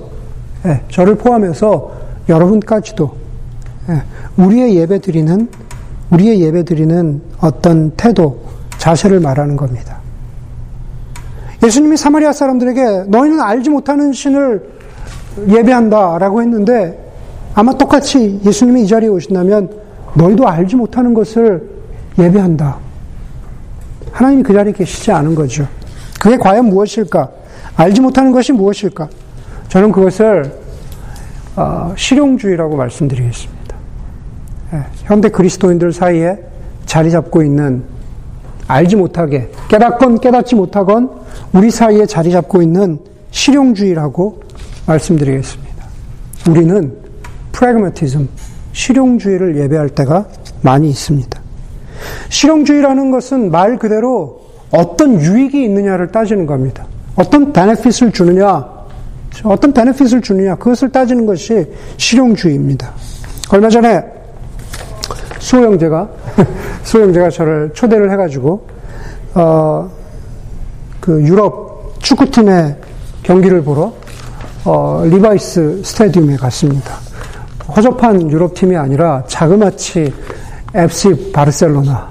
[0.65, 1.91] 예, 저를 포함해서
[2.27, 3.15] 여러분까지도
[3.89, 4.01] 예,
[4.37, 5.47] 우리의 예배 드리는,
[6.09, 8.39] 우리의 예배 드리는 어떤 태도,
[8.79, 9.98] 자세를 말하는 겁니다.
[11.63, 14.63] 예수님이 사마리아 사람들에게 너희는 알지 못하는 신을
[15.47, 16.97] 예배한다라고 했는데
[17.53, 19.69] 아마 똑같이 예수님이 이 자리에 오신다면
[20.15, 21.69] 너희도 알지 못하는 것을
[22.17, 22.77] 예배한다.
[24.11, 25.67] 하나님이 그 자리에 계시지 않은 거죠.
[26.19, 27.29] 그게 과연 무엇일까?
[27.75, 29.07] 알지 못하는 것이 무엇일까?
[29.69, 30.51] 저는 그것을
[31.55, 33.75] 어, 실용주의라고 말씀드리겠습니다.
[34.73, 36.37] 예, 현대 그리스도인들 사이에
[36.85, 37.83] 자리 잡고 있는
[38.69, 41.09] 알지 못하게 깨닫건 깨닫지 못하건
[41.53, 42.99] 우리 사이에 자리 잡고 있는
[43.31, 44.41] 실용주의라고
[44.85, 45.85] 말씀드리겠습니다.
[46.47, 46.93] 우리는
[47.51, 48.29] 프라그마티즘,
[48.71, 50.27] 실용주의를 예배할 때가
[50.61, 51.41] 많이 있습니다.
[52.29, 56.85] 실용주의라는 것은 말 그대로 어떤 유익이 있느냐를 따지는 겁니다.
[57.15, 58.69] 어떤 베네핏을 주느냐,
[59.43, 61.65] 어떤 베네핏을 주느냐, 그것을 따지는 것이
[61.97, 62.93] 실용주의입니다.
[63.51, 64.03] 얼마 전에
[65.39, 66.07] 수호 형제가,
[66.83, 68.67] 수호 형제가 저를 초대를 해가지고,
[69.35, 69.89] 어,
[70.99, 72.75] 그 유럽 축구팀의
[73.23, 73.93] 경기를 보러,
[74.65, 76.95] 어, 리바이스 스타디움에 갔습니다.
[77.75, 80.13] 허접한 유럽 팀이 아니라 자그마치
[80.73, 82.09] FC 바르셀로나,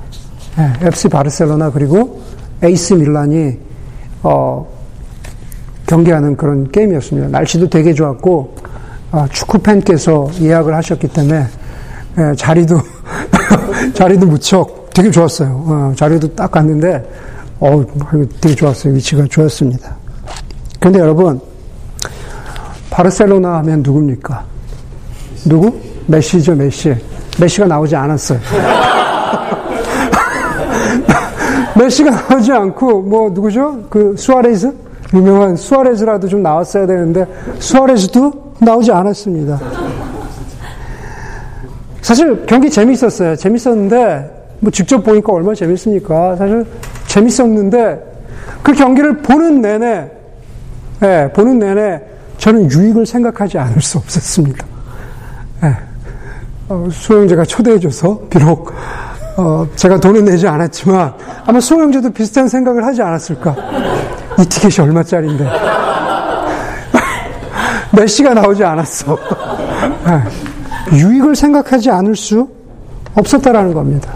[0.56, 2.22] 네, FC 바르셀로나 그리고
[2.62, 3.58] AC 밀란이
[4.22, 4.66] 어,
[5.86, 7.28] 경기하는 그런 게임이었습니다.
[7.28, 8.56] 날씨도 되게 좋았고
[9.12, 11.46] 어, 축구 팬께서 예약을 하셨기 때문에
[12.18, 12.76] 예, 자리도
[13.94, 15.48] 자리도 무척 되게 좋았어요.
[15.66, 17.08] 어, 자리도 딱 갔는데
[17.60, 17.84] 어
[18.40, 18.94] 되게 좋았어요.
[18.94, 19.94] 위치가 좋았습니다.
[20.80, 21.40] 그런데 여러분
[22.90, 24.44] 바르셀로나 하면 누굽니까?
[25.44, 25.72] 누구?
[26.06, 26.94] 메시죠, 메시.
[27.40, 28.38] 메시가 나오지 않았어요.
[31.78, 33.84] 메시가 나오지 않고 뭐 누구죠?
[33.88, 34.72] 그 수아레즈
[35.14, 37.24] 유명한 수아레즈라도 좀 나왔어야 되는데
[37.60, 39.60] 수아레즈도 나오지 않았습니다.
[42.08, 43.36] 사실 경기 재밌었어요.
[43.36, 46.36] 재밌었는데 뭐 직접 보니까 얼마나 재밌습니까?
[46.36, 46.64] 사실
[47.06, 48.02] 재밌었는데
[48.62, 50.10] 그 경기를 보는 내내
[51.02, 52.00] 예, 보는 내내
[52.38, 54.64] 저는 유익을 생각하지 않을 수 없었습니다.
[55.64, 55.76] 예,
[56.70, 58.72] 어, 수영제가 초대해줘서 비록
[59.36, 61.12] 어, 제가 돈을 내지 않았지만
[61.44, 63.54] 아마 수영제도 비슷한 생각을 하지 않았을까?
[64.40, 65.44] 이 티켓이 얼마짜리인데
[67.92, 69.18] 메시가 나오지 않았어.
[70.08, 70.47] 예,
[70.92, 72.48] 유익을 생각하지 않을 수
[73.14, 74.12] 없었다라는 겁니다.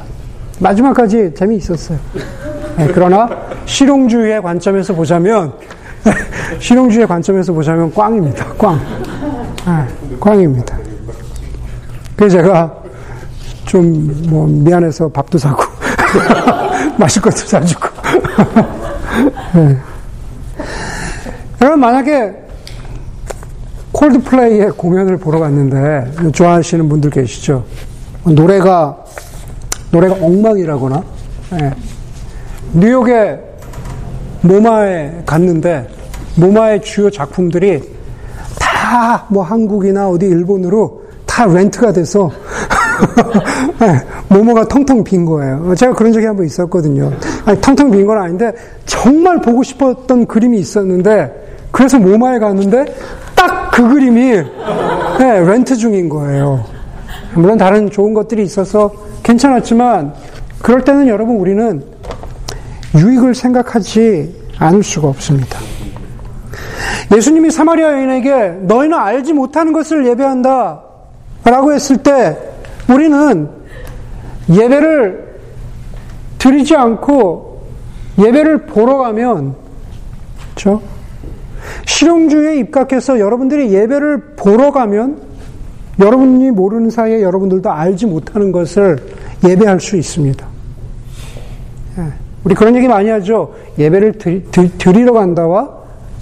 [0.61, 1.99] 마지막까지 재미있었어요.
[2.79, 3.29] 예, 그러나
[3.67, 5.53] 실용주의의 관점에서 보자면
[6.59, 8.47] 실용주의의 관점에서 보자면 꽝입니다.
[8.55, 8.81] 꽝.
[9.67, 10.79] 네, 꽝입니다.
[12.17, 12.83] 그래서 제가
[13.67, 15.63] 좀 뭐 미안해서 밥도 사고
[16.99, 17.89] 마실 것도 사주고.
[19.55, 19.77] 네.
[21.61, 22.33] 여러분 만약에
[24.07, 27.65] 콜드플레이의 공연을 보러 갔는데 좋아하시는 분들 계시죠?
[28.25, 28.97] 노래가
[29.93, 31.03] 노래가 엉망이라거나
[31.53, 31.71] 네.
[32.75, 33.39] 뉴욕에
[34.41, 35.89] 모마에 갔는데
[36.37, 37.81] 모마의 주요 작품들이
[38.59, 42.31] 다 뭐 한국이나 어디 일본으로 다 렌트가 돼서
[43.81, 45.75] 네, 모모가 텅텅 빈 거예요.
[45.77, 47.11] 제가 그런 적이 한 번 있었거든요.
[47.47, 48.53] 아니, 텅텅 빈 건 아닌데
[48.85, 52.95] 정말 보고 싶었던 그림이 있었는데 그래서 모마에 갔는데 딱
[53.73, 54.21] 그 그림이
[55.19, 56.63] 네, 렌트 중인 거예요.
[57.35, 60.13] 물론 다른 좋은 것들이 있어서 괜찮았지만
[60.61, 61.83] 그럴 때는 여러분 우리는
[62.95, 65.59] 유익을 생각하지 않을 수가 없습니다.
[67.17, 70.83] 예수님이 사마리아 여인에게 너희는 알지 못하는 것을 예배한다
[71.45, 72.37] 라고 했을 때
[72.91, 73.49] 우리는
[74.51, 75.33] 예배를
[76.37, 77.63] 드리지 않고
[78.19, 79.55] 예배를 보러 가면
[80.55, 80.92] 그렇죠?
[81.93, 85.19] 실용주의에 입각해서 여러분들이 예배를 보러 가면
[86.01, 88.99] 여러분이 모르는 사이에 여러분들도 알지 못하는 것을
[89.47, 90.47] 예배할 수 있습니다.
[91.99, 92.03] 예.
[92.45, 93.55] 우리 그런 얘기 많이 하죠.
[93.79, 94.43] 예배를 드리,
[94.79, 95.71] 드리러 간다와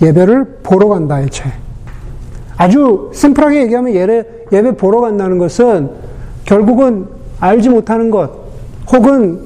[0.02, 1.52] 예배를 보러 간다의 차이.
[2.56, 5.88] 아주 심플하게 얘기하면 예배, 예배 보러 간다는 것은
[6.44, 7.06] 결국은
[7.38, 8.30] 알지 못하는 것,
[8.92, 9.40] 혹은,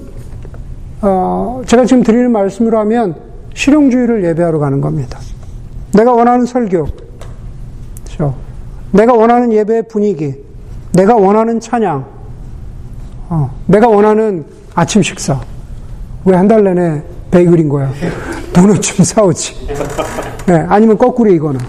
[1.03, 3.15] 어, 제가 지금 드리는 말씀으로 하면
[3.53, 5.19] 실용주의를 예배하러 가는 겁니다.
[5.95, 6.87] 내가 원하는 설교,
[8.05, 8.35] 그렇죠?
[8.93, 10.35] 내가 원하는 예배 분위기,
[10.93, 12.05] 내가 원하는 찬양,
[13.31, 15.41] 어, 내가 원하는 아침 식사.
[16.25, 17.91] 왜 한 달 내내 베이글인 거야?
[18.53, 19.67] 도넛 좀 사오지.
[20.47, 21.61] 네, 아니면 거꾸로 이거는.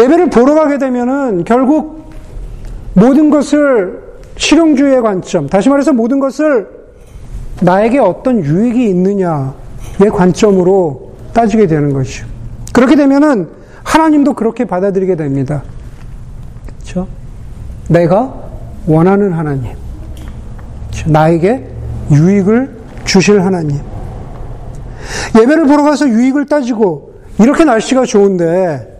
[0.00, 2.10] 예배를 보러 가게 되면은 결국
[2.94, 4.02] 모든 것을
[4.36, 6.68] 실용주의의 관점, 다시 말해서 모든 것을
[7.60, 9.52] 나에게 어떤 유익이 있느냐의
[10.12, 12.26] 관점으로 따지게 되는 것이죠.
[12.74, 13.48] 그렇게 되면은
[13.84, 15.62] 하나님도 그렇게 받아들이게 됩니다.
[16.66, 17.06] 그렇죠?
[17.88, 18.34] 내가
[18.86, 19.72] 원하는 하나님.
[21.06, 21.68] 나에게
[22.10, 23.78] 유익을 주실 하나님.
[25.40, 28.92] 예배를 보러 가서 유익을 따지고 이렇게 날씨가 좋은데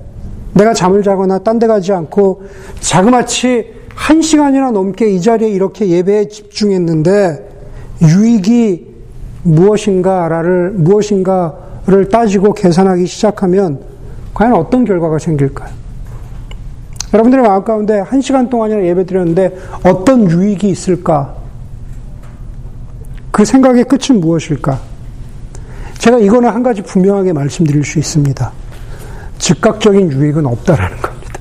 [0.53, 2.45] 내가 잠을 자거나 딴 데 가지 않고
[2.79, 7.49] 자그마치 한 시간이나 넘게 이 자리에 이렇게 예배에 집중했는데
[8.03, 8.95] 유익이
[9.43, 13.79] 무엇인가를 무엇인가 를 따지고 계산하기 시작하면
[14.33, 15.71] 과연 어떤 결과가 생길까요?
[17.13, 21.35] 여러분들의 마음 가운데 한 시간 동안이나 예배 드렸는데 어떤 유익이 있을까?
[23.31, 24.81] 그 생각의 끝은 무엇일까?
[25.99, 28.53] 제가 이거는 한 가지 분명하게 말씀드릴 수 있습니다.
[29.39, 31.41] 즉각적인 유익은 없다라는 겁니다.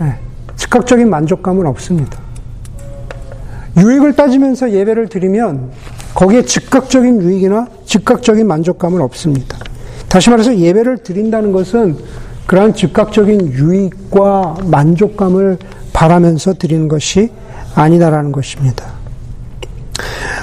[0.00, 0.18] 네,
[0.56, 2.18] 즉각적인 만족감은 없습니다.
[3.76, 5.70] 유익을 따지면서 예배를 드리면
[6.14, 9.58] 거기에 즉각적인 유익이나 즉각적인 만족감은 없습니다.
[10.08, 11.96] 다시 말해서 예배를 드린다는 것은
[12.46, 15.58] 그러한 즉각적인 유익과 만족감을
[15.92, 17.30] 바라면서 드리는 것이
[17.74, 18.84] 아니다라는 것입니다.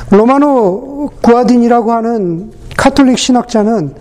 [0.09, 3.93] 로마노 구아딘이라고 하는 카톨릭 신학자는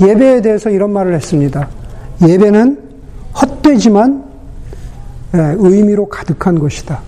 [0.00, 1.68] 예배에 대해서 이런 말을 했습니다.
[2.26, 2.78] 예배는
[3.40, 4.24] 헛되지만
[5.34, 7.00] 예, 의미로 가득한 것이다.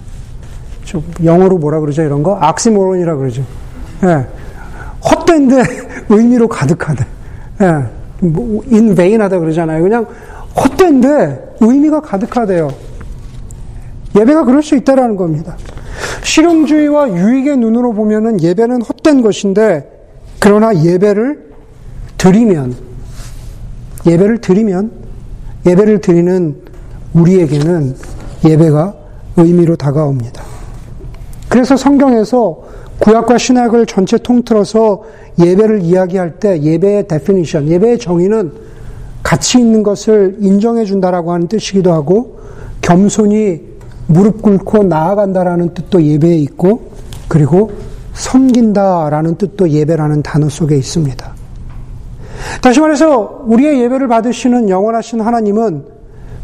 [1.22, 2.02] 영어로 뭐라 그러죠?
[2.02, 2.36] 이런 거?
[2.36, 3.44] 악시모론이라 그러죠.
[4.04, 4.26] 예.
[5.08, 5.62] 헛된데
[6.08, 7.06] 의미로 가득하다.
[7.62, 8.26] 예.
[8.26, 9.82] 뭐, 인베인하다 그러잖아요.
[9.82, 10.06] 그냥
[10.56, 12.68] 헛된데 의미가 가득하대요.
[14.16, 15.56] 예배가 그럴 수 있다라는 겁니다.
[16.22, 19.90] 실용주의와 유익의 눈으로 보면은 예배는 헛된 것인데
[20.40, 21.48] 그러나 예배를
[22.16, 22.74] 드리면
[24.06, 24.90] 예배를 드리면
[25.66, 26.56] 예배를 드리는
[27.14, 27.96] 우리에게는
[28.44, 28.94] 예배가
[29.36, 30.42] 의미로 다가옵니다.
[31.48, 32.62] 그래서 성경에서
[33.00, 35.02] 구약과 신약을 전체 통틀어서
[35.38, 38.52] 예배를 이야기할 때 예배의 definition, 예배의 정의는
[39.22, 42.38] 가치 있는 것을 인정해 준다라고 하는 뜻이기도 하고
[42.80, 43.60] 겸손히
[44.06, 46.90] 무릎 꿇고 나아간다라는 뜻도 예배에 있고
[47.28, 47.70] 그리고
[48.14, 51.34] 섬긴다라는 뜻도 예배라는 단어 속에 있습니다.
[52.62, 55.84] 다시 말해서 우리의 예배를 받으시는 영원하신 하나님은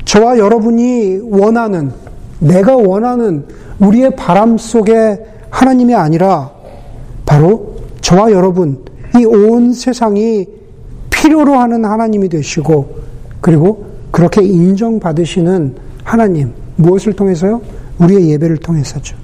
[0.04, 1.90] 저와 여러분이 원하는
[2.38, 3.46] 내가 원하는
[3.80, 6.50] 우리의 바람 속에 하나님이 아니라
[7.24, 8.84] 바로 저와 여러분,
[9.16, 10.46] 이 온 세상이
[11.10, 12.96] 필요로 하는 하나님이 되시고
[13.40, 17.62] 그리고 그렇게 인정받으시는 하나님, 무엇을 통해서요?
[18.00, 19.16] 우리의 예배를 통해서죠.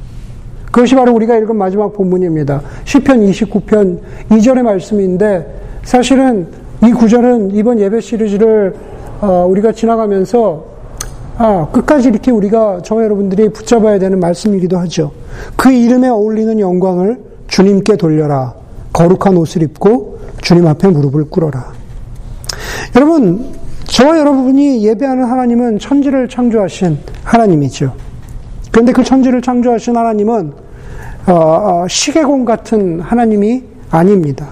[0.71, 2.63] 그것이 바로 우리가 읽은 마지막 본문입니다.
[2.85, 6.47] 10편 29편 2절의 말씀인데 사실은
[6.85, 8.77] 이 구절은 이번 예배 시리즈를
[9.21, 10.65] 어, 우리가 지나가면서
[11.43, 15.13] 아, 끝까지 이렇게 우리가 저 여러분들이 붙잡아야 되는 말씀이기도 하죠.
[15.57, 18.53] 그 이름에 어울리는 영광을 주님께 돌려라.
[18.93, 21.73] 거룩한 옷을 입고 주님 앞에 무릎을 꿇어라.
[22.95, 27.95] 여러분, 저와 여러분이 예배하는 하나님은 천지를 창조하신 하나님이죠.
[28.71, 30.53] 그런데 그 천지를 창조하신 하나님은
[31.27, 34.49] 어, 어, 시계공 같은 하나님이 아닙니다.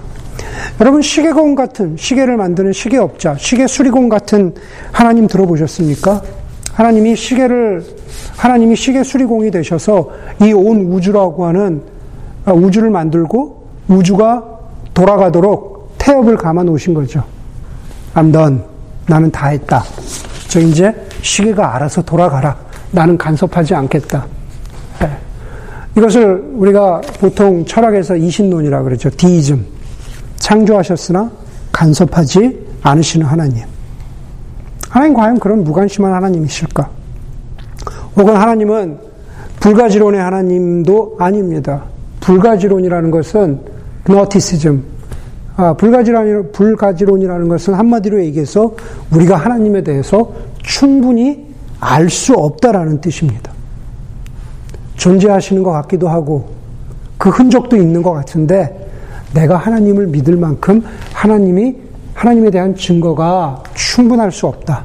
[0.81, 4.55] 여러분 시계공 같은 시계를 만드는 시계업자, 시계 수리공 같은
[4.91, 6.38] 하나님 들어보셨습니까?
[6.79, 7.83] 하나님이 시계를
[8.37, 10.09] 하나님이 시계 수리공이 되셔서
[10.41, 11.81] 이 온 우주라고 하는
[12.45, 14.41] 아, 우주를 만들고 우주가
[14.93, 17.21] 돌아가도록 태엽을 감아 놓으신 거죠.
[18.15, 18.59] Done.
[19.07, 19.83] 나는 다 했다.
[20.47, 22.55] 저 이제 시계가 알아서 돌아가라.
[22.91, 24.25] 나는 간섭하지 않겠다.
[25.01, 25.09] 네.
[25.97, 29.09] 이것을 우리가 보통 철학에서 이신론이라 그러죠.
[29.09, 29.65] 디이즘.
[30.37, 31.29] 창조하셨으나
[31.73, 33.65] 간섭하지 않으시는 하나님.
[34.89, 36.89] 하나님 과연 그런 무관심한 하나님이실까?
[38.17, 38.97] 혹은 하나님은
[39.59, 41.83] 불가지론의 하나님도 아닙니다.
[42.19, 43.59] 불가지론이라는 것은
[44.07, 44.83] 노티시즘,
[45.55, 48.73] 아, 불가지론, 불가지론이라는 것은 한마디로 얘기해서
[49.13, 50.31] 우리가 하나님에 대해서
[50.63, 51.47] 충분히
[51.79, 53.51] 알 수 없다라는 뜻입니다.
[54.95, 56.49] 존재하시는 것 같기도 하고
[57.17, 58.89] 그 흔적도 있는 것 같은데
[59.33, 61.75] 내가 하나님을 믿을 만큼 하나님이
[62.19, 64.83] 하나님에 대한 증거가 충분할 수 없다.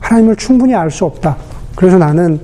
[0.00, 1.36] 하나님을 충분히 알 수 없다.
[1.76, 2.40] 그래서 나는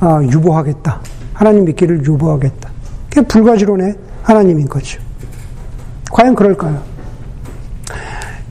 [0.00, 1.00] 어, 유보하겠다.
[1.32, 2.70] 하나님 믿기를 유보하겠다.
[3.10, 5.00] 그게 불가지론의 하나님인 거죠.
[6.12, 6.80] 과연 그럴까요?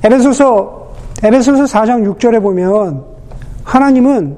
[0.03, 0.93] 에베소서
[1.24, 3.05] 에베소서 4장 6절에 보면
[3.63, 4.36] 하나님은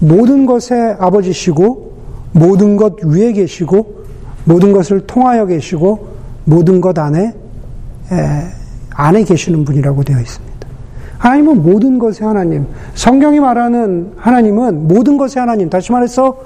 [0.00, 1.92] 모든 것의 아버지시고
[2.32, 4.04] 모든 것 위에 계시고
[4.44, 6.08] 모든 것을 통하여 계시고
[6.44, 7.32] 모든 것 안에
[8.10, 8.63] 에,
[8.94, 10.54] 안에 계시는 분이라고 되어 있습니다.
[11.18, 12.66] 하나님은 모든 것의 하나님.
[12.94, 15.70] 성경이 말하는 하나님은 모든 것의 하나님.
[15.70, 16.36] 다시 말해서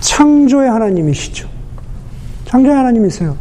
[0.00, 1.48] 창조의 하나님이시죠.
[2.44, 3.36] 창조의 하나님이세요.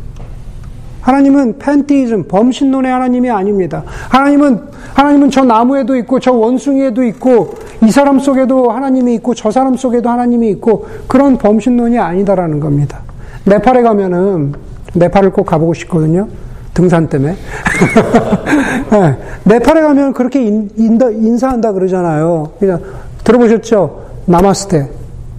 [1.02, 3.84] 하나님은 팬티즘, 범신론의 하나님이 아닙니다.
[4.10, 4.60] 하나님은,
[4.94, 10.10] 하나님은 저 나무에도 있고, 저 원숭이에도 있고, 이 사람 속에도 하나님이 있고, 저 사람 속에도
[10.10, 13.02] 하나님이 있고, 그런 범신론이 아니다라는 겁니다.
[13.46, 14.54] 네팔에 가면은,
[14.94, 16.28] 네팔을 꼭 가보고 싶거든요.
[16.74, 17.36] 등산 때문에.
[18.92, 22.52] 네, 네팔에 가면 그렇게 인, 인사한다 그러잖아요.
[22.60, 22.82] 그냥
[23.24, 24.06] 들어보셨죠?
[24.26, 24.90] 나마스테.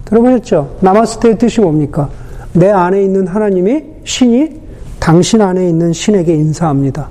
[0.05, 0.77] 들어보셨죠?
[0.81, 2.09] 나마스테의 뜻이 뭡니까?
[2.53, 4.61] 내 안에 있는 하나님이 신이
[4.99, 7.09] 당신 안에 있는 신에게 인사합니다.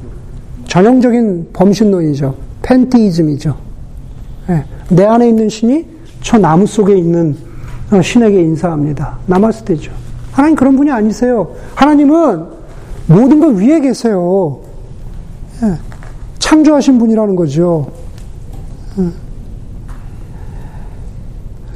[0.66, 2.34] 전형적인 범신론이죠.
[2.62, 3.56] 팬티이즘이죠.
[4.48, 5.84] 네, 내 안에 있는 신이
[6.22, 7.36] 저 나무 속에 있는
[7.90, 9.18] 어, 신에게 인사합니다.
[9.26, 9.92] 나마스테죠.
[10.30, 11.50] 하나님 그런 분이 아니세요.
[11.74, 12.61] 하나님은
[13.07, 14.61] 모든 것 위에 계세요.
[15.61, 15.74] 네,
[16.38, 17.90] 창조하신 분이라는 거죠.
[18.96, 19.07] 네.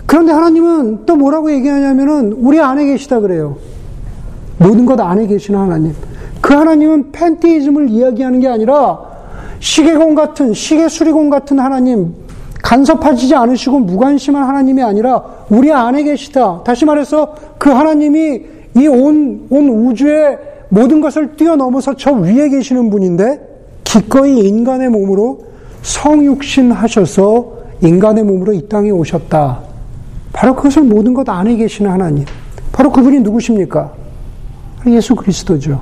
[0.07, 3.57] 그런데 하나님은 또 뭐라고 얘기하냐면은 우리 안에 계시다 그래요.
[4.59, 5.95] 모든 것 안에 계시는 하나님.
[6.41, 9.01] 그 하나님은 팬티이즘을 이야기하는 게 아니라
[9.59, 12.15] 시계공 같은, 시계 수리공 같은 하나님,
[12.63, 16.63] 간섭하지 않으시고 무관심한 하나님이 아니라 우리 안에 계시다.
[16.65, 18.43] 다시 말해서 그 하나님이
[18.77, 20.39] 이 온, 온 우주의
[20.69, 23.41] 모든 것을 뛰어넘어서 저 위에 계시는 분인데
[23.85, 25.47] 기꺼이 인간의 몸으로
[25.83, 29.61] 성육신 하셔서 인간의 몸으로 이 땅에 오셨다.
[30.33, 32.25] 바로 그것을 모든 것 안에 계시는 하나님.
[32.73, 33.93] 바로 그분이 누구십니까?
[34.87, 35.81] 예수 그리스도죠.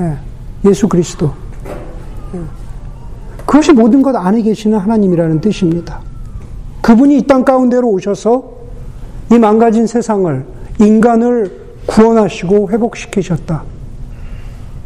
[0.00, 0.14] 예,
[0.68, 1.30] 예수 그리스도.
[2.34, 2.40] 예.
[3.46, 6.00] 그것이 모든 것 안에 계시는 하나님이라는 뜻입니다.
[6.82, 8.44] 그분이 이 땅 가운데로 오셔서
[9.32, 10.44] 이 망가진 세상을,
[10.80, 13.64] 인간을 구원하시고 회복시키셨다.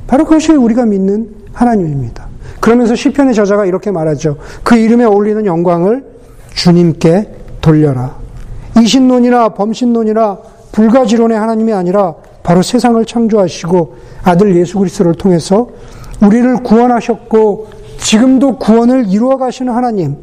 [0.06, 2.26] 바로 그것이 우리가 믿는 하나님입니다.
[2.60, 4.38] 그러면서 시편의 저자가 이렇게 말하죠.
[4.62, 6.04] 그 이름에 어울리는 영광을
[6.54, 7.28] 주님께
[7.60, 8.14] 돌려라.
[8.80, 10.38] 이신론이나 범신론이나
[10.70, 15.68] 불가지론의 하나님이 아니라 바로 세상을 창조하시고 아들 예수 그리스도를 통해서
[16.24, 20.16] 우리를 구원하셨고 지금도 구원을 이루어 가시는 하나님,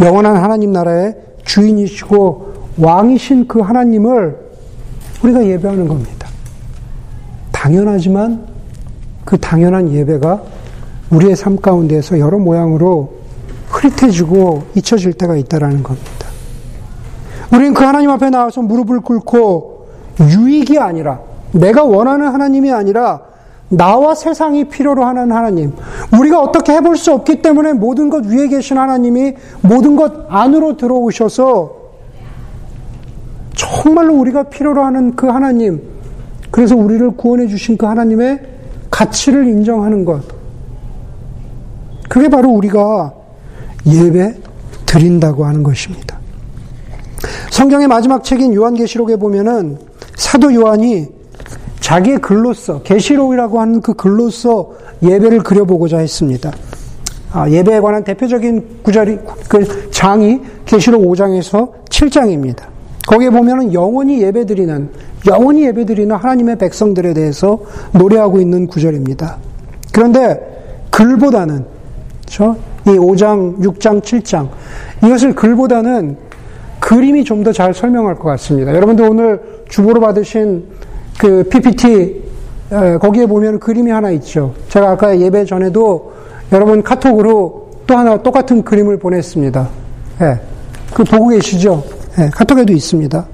[0.00, 4.51] 영원한 하나님 나라의 주인이시고 왕이신 그 하나님을
[5.22, 6.28] 우리가 예배하는 겁니다.
[7.52, 8.46] 당연하지만
[9.24, 10.42] 그 당연한 예배가
[11.10, 13.14] 우리의 삶 가운데에서 여러 모양으로
[13.68, 16.10] 흐릿해지고 잊혀질 때가 있다라는 겁니다.
[17.52, 19.88] 우리는 그 하나님 앞에 나와서 무릎을 꿇고
[20.20, 21.20] 유익이 아니라
[21.52, 23.20] 내가 원하는 하나님이 아니라
[23.68, 25.72] 나와 세상이 필요로 하는 하나님.
[26.18, 31.81] 우리가 어떻게 해볼 수 없기 때문에 모든 것 위에 계신 하나님이 모든 것 안으로 들어오셔서
[33.62, 35.80] 정말로 우리가 필요로 하는 그 하나님.
[36.50, 38.40] 그래서 우리를 구원해 주신 그 하나님의
[38.90, 40.22] 가치를 인정하는 것.
[42.08, 43.12] 그게 바로 우리가
[43.86, 44.34] 예배
[44.84, 46.18] 드린다고 하는 것입니다.
[47.50, 49.78] 성경의 마지막 책인 요한계시록에 보면은
[50.16, 51.06] 사도 요한이
[51.80, 56.52] 자기의 글로써 계시록이라고 하는 그 글로써 예배를 그려보고자 했습니다.
[57.32, 62.71] 아, 예배에 관한 대표적인 구절이 그 장이 계시록 5장에서 7장입니다.
[63.06, 64.88] 거기에 보면은 영원히 예배드리는
[65.26, 67.60] 영원히 예배드리는 하나님의 백성들에 대해서
[67.92, 69.36] 노래하고 있는 구절입니다.
[69.92, 71.64] 그런데 글보다는
[72.20, 72.56] 그렇죠?
[72.86, 74.48] 이 5장, 6장, 7장
[75.04, 76.16] 이것을 글보다는
[76.80, 78.74] 그림이 좀 더 잘 설명할 것 같습니다.
[78.74, 80.64] 여러분들 오늘 주보로 받으신
[81.18, 82.22] 그 PPT
[83.00, 84.54] 거기에 보면 그림이 하나 있죠.
[84.68, 86.12] 제가 아까 예배 전에도
[86.50, 89.68] 여러분 카톡으로 또 하나 똑같은 그림을 보냈습니다.
[90.22, 90.40] 예.
[90.94, 91.84] 그 보고 계시죠?
[92.18, 93.26] 예, 카톡에도 있습니다.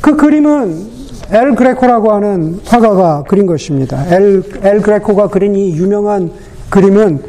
[0.00, 0.94] 그 그림은
[1.30, 4.04] 엘 그레코라고 하는 화가가 그린 것입니다.
[4.14, 6.30] 엘, 엘 그레코가 그린 이 유명한
[6.70, 7.22] 그림은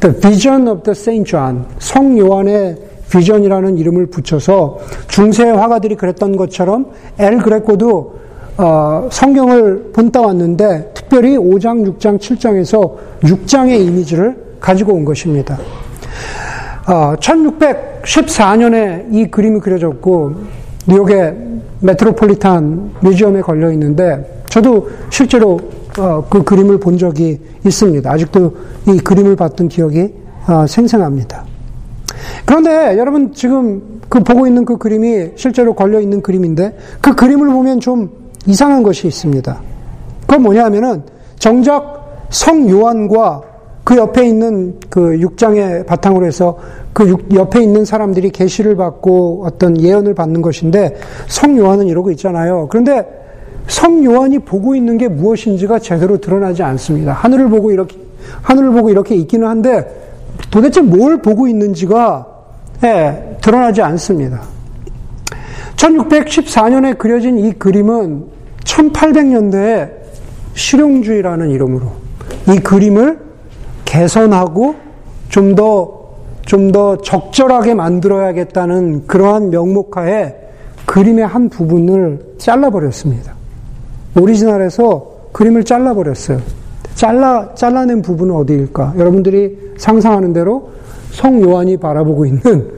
[0.00, 2.76] The Vision of the Saint John, 성 요한의
[3.10, 4.78] 비전이라는 이름을 붙여서
[5.08, 6.86] 중세 화가들이 그랬던 것처럼
[7.18, 8.22] 엘 그레코도
[8.56, 15.58] 어, 성경을 본따 왔는데 특별히 5장, 6장, 7장에서 6장의 이미지를 가지고 온 것입니다.
[16.86, 20.34] 어, 1614년에 이 그림이 그려졌고
[20.86, 21.36] 뉴욕의
[21.80, 25.58] 메트로폴리탄 뮤지엄에 걸려 있는데 저도 실제로
[25.98, 28.10] 어, 그 그림을 본 적이 있습니다.
[28.10, 28.56] 아직도
[28.88, 30.12] 이 그림을 봤던 기억이
[30.48, 31.44] 어, 생생합니다.
[32.44, 37.80] 그런데 여러분 지금 그 보고 있는 그 그림이 실제로 걸려 있는 그림인데 그 그림을 보면
[37.80, 38.10] 좀
[38.46, 39.60] 이상한 것이 있습니다.
[40.22, 41.02] 그건 뭐냐 하면은
[41.38, 43.42] 정작 성 요한과
[43.92, 46.58] 그 옆에 있는 그 육장의 바탕으로 해서
[46.94, 52.68] 그 옆에 있는 사람들이 계시를 받고 어떤 예언을 받는 것인데 성 요한은 이러고 있잖아요.
[52.70, 53.06] 그런데
[53.66, 57.12] 성 요한이 보고 있는 게 무엇인지가 제대로 드러나지 않습니다.
[57.12, 57.98] 하늘을 보고 이렇게
[58.40, 59.86] 하늘을 보고 이렇게 있기는 한데
[60.50, 62.26] 도대체 뭘 보고 있는지가
[62.84, 64.40] 예, 드러나지 않습니다.
[65.76, 68.24] 1614년에 그려진 이 그림은
[68.64, 69.90] 1800년대에
[70.54, 71.92] 실용주의라는 이름으로
[72.48, 73.31] 이 그림을
[73.92, 74.74] 개선하고
[75.28, 76.00] 좀 더,
[76.46, 80.34] 좀 더 적절하게 만들어야겠다는 그러한 명목하에
[80.86, 83.34] 그림의 한 부분을 잘라버렸습니다.
[84.18, 86.40] 오리지널에서 그림을 잘라버렸어요.
[86.94, 88.94] 잘라, 잘라낸 부분은 어디일까?
[88.96, 90.70] 여러분들이 상상하는 대로
[91.10, 92.70] 성 요한이 바라보고 있는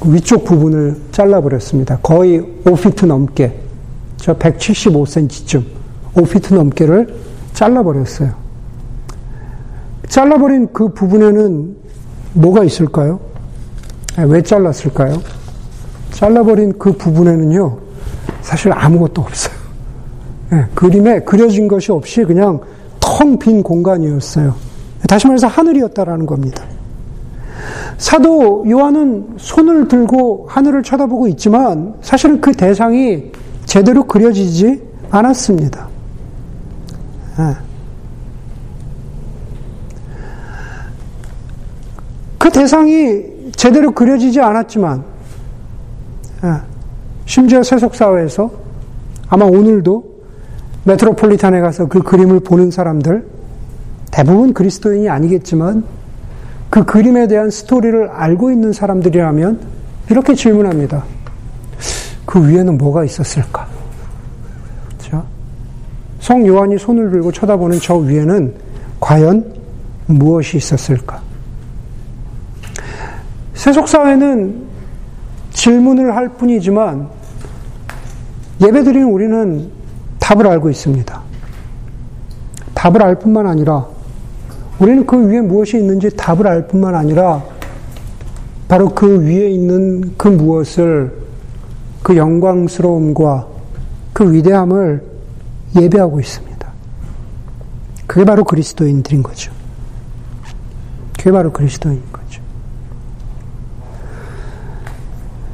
[0.00, 1.98] 그 위쪽 부분을 잘라버렸습니다.
[2.02, 3.52] 거의 5피트 넘게.
[4.16, 5.62] 저 175cm쯤,
[6.14, 7.14] 5피트 넘게를
[7.52, 8.41] 잘라버렸어요.
[10.12, 11.74] 잘라버린 그 부분에는
[12.34, 13.18] 뭐가 있을까요?
[14.14, 15.14] 네, 왜 잘랐을까요?
[16.10, 17.78] 잘라버린 그 부분에는요,
[18.42, 19.54] 사실 아무것도 없어요.
[20.50, 22.60] 네, 그림에 그려진 것이 없이 그냥
[23.00, 24.54] 텅 빈 공간이었어요.
[25.08, 26.62] 다시 말해서 하늘이었다라는 겁니다.
[27.96, 33.32] 사도 요한은 손을 들고 하늘을 쳐다보고 있지만 사실은 그 대상이
[33.64, 35.88] 제대로 그려지지 않았습니다.
[37.38, 37.71] 네.
[42.42, 45.04] 그 대상이 제대로 그려지지 않았지만,
[46.42, 46.54] 예,
[47.24, 48.50] 심지어 세속사회에서
[49.28, 50.04] 아마 오늘도
[50.82, 53.24] 메트로폴리탄에 가서 그 그림을 보는 사람들,
[54.10, 55.84] 대부분 그리스도인이 아니겠지만,
[56.68, 59.60] 그 그림에 대한 스토리를 알고 있는 사람들이라면,
[60.10, 61.04] 이렇게 질문합니다.
[62.26, 63.68] 그 위에는 뭐가 있었을까?
[64.98, 65.24] 그렇죠?
[66.18, 68.52] 성 요한이 손을 들고 쳐다보는 저 위에는
[68.98, 69.54] 과연
[70.06, 71.31] 무엇이 있었을까?
[73.62, 74.60] 세속사회는
[75.52, 77.08] 질문을 할 뿐이지만
[78.60, 79.70] 예배드리는 우리는
[80.18, 81.22] 답을 알고 있습니다.
[82.74, 83.86] 답을 알 뿐만 아니라
[84.80, 87.44] 우리는 그 위에 무엇이 있는지 답을 알 뿐만 아니라
[88.66, 91.12] 바로 그 위에 있는 그 무엇을
[92.02, 93.46] 그 영광스러움과
[94.12, 95.04] 그 위대함을
[95.80, 96.68] 예배하고 있습니다.
[98.08, 99.52] 그게 바로 그리스도인들인 거죠.
[101.16, 102.42] 그게 바로 그리스도인 거죠.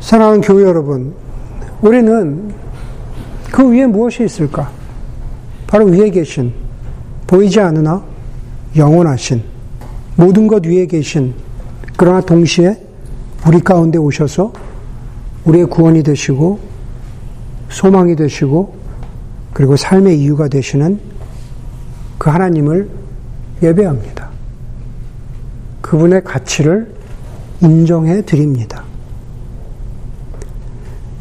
[0.08, 1.12] 사랑하는 교회 여러분,
[1.82, 2.50] 우리는
[3.52, 4.70] 그 위에 무엇이 있을까?
[5.66, 6.50] 바로 위에 계신,
[7.26, 8.02] 보이지 않으나
[8.74, 9.42] 영원하신,
[10.16, 11.34] 모든 것 위에 계신,
[11.98, 12.82] 그러나 동시에
[13.46, 14.50] 우리 가운데 오셔서
[15.44, 16.58] 우리의 구원이 되시고,
[17.68, 18.74] 소망이 되시고,
[19.52, 20.98] 그리고 삶의 이유가 되시는
[22.16, 22.88] 그 하나님을
[23.62, 24.30] 예배합니다.
[25.82, 26.94] 그분의 가치를
[27.60, 28.87] 인정해 드립니다.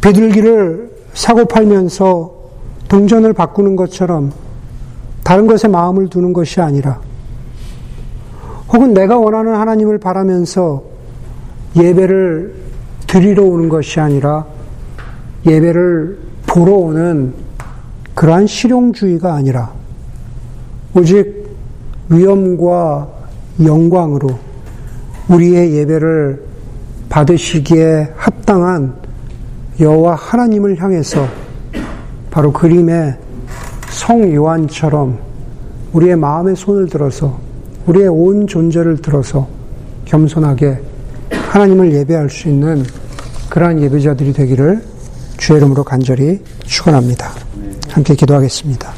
[0.07, 2.33] 비둘기를 사고 팔면서
[2.87, 4.31] 동전을 바꾸는 것처럼
[5.23, 7.01] 다른 것에 마음을 두는 것이 아니라
[8.71, 10.83] 혹은 내가 원하는 하나님을 바라면서
[11.75, 12.53] 예배를
[13.05, 14.45] 드리러 오는 것이 아니라
[15.45, 17.33] 예배를 보러 오는
[18.15, 19.73] 그러한 실용주의가 아니라
[20.95, 21.47] 오직
[22.09, 23.09] 위엄과
[23.61, 24.29] 영광으로
[25.27, 26.45] 우리의 예배를
[27.09, 29.06] 받으시기에 합당한
[29.79, 31.27] 여호와 하나님을 향해서
[32.31, 33.15] 바로 그림의
[33.89, 35.19] 성 요한처럼
[35.93, 37.39] 우리의 마음의 손을 들어서
[37.85, 39.47] 우리의 온 존재를 들어서
[40.05, 40.79] 겸손하게
[41.31, 42.83] 하나님을 예배할 수 있는
[43.49, 44.83] 그러한 예배자들이 되기를
[45.37, 47.31] 주의 이름으로 간절히 축원합니다.
[47.89, 48.96] 함께 기도하겠습니다.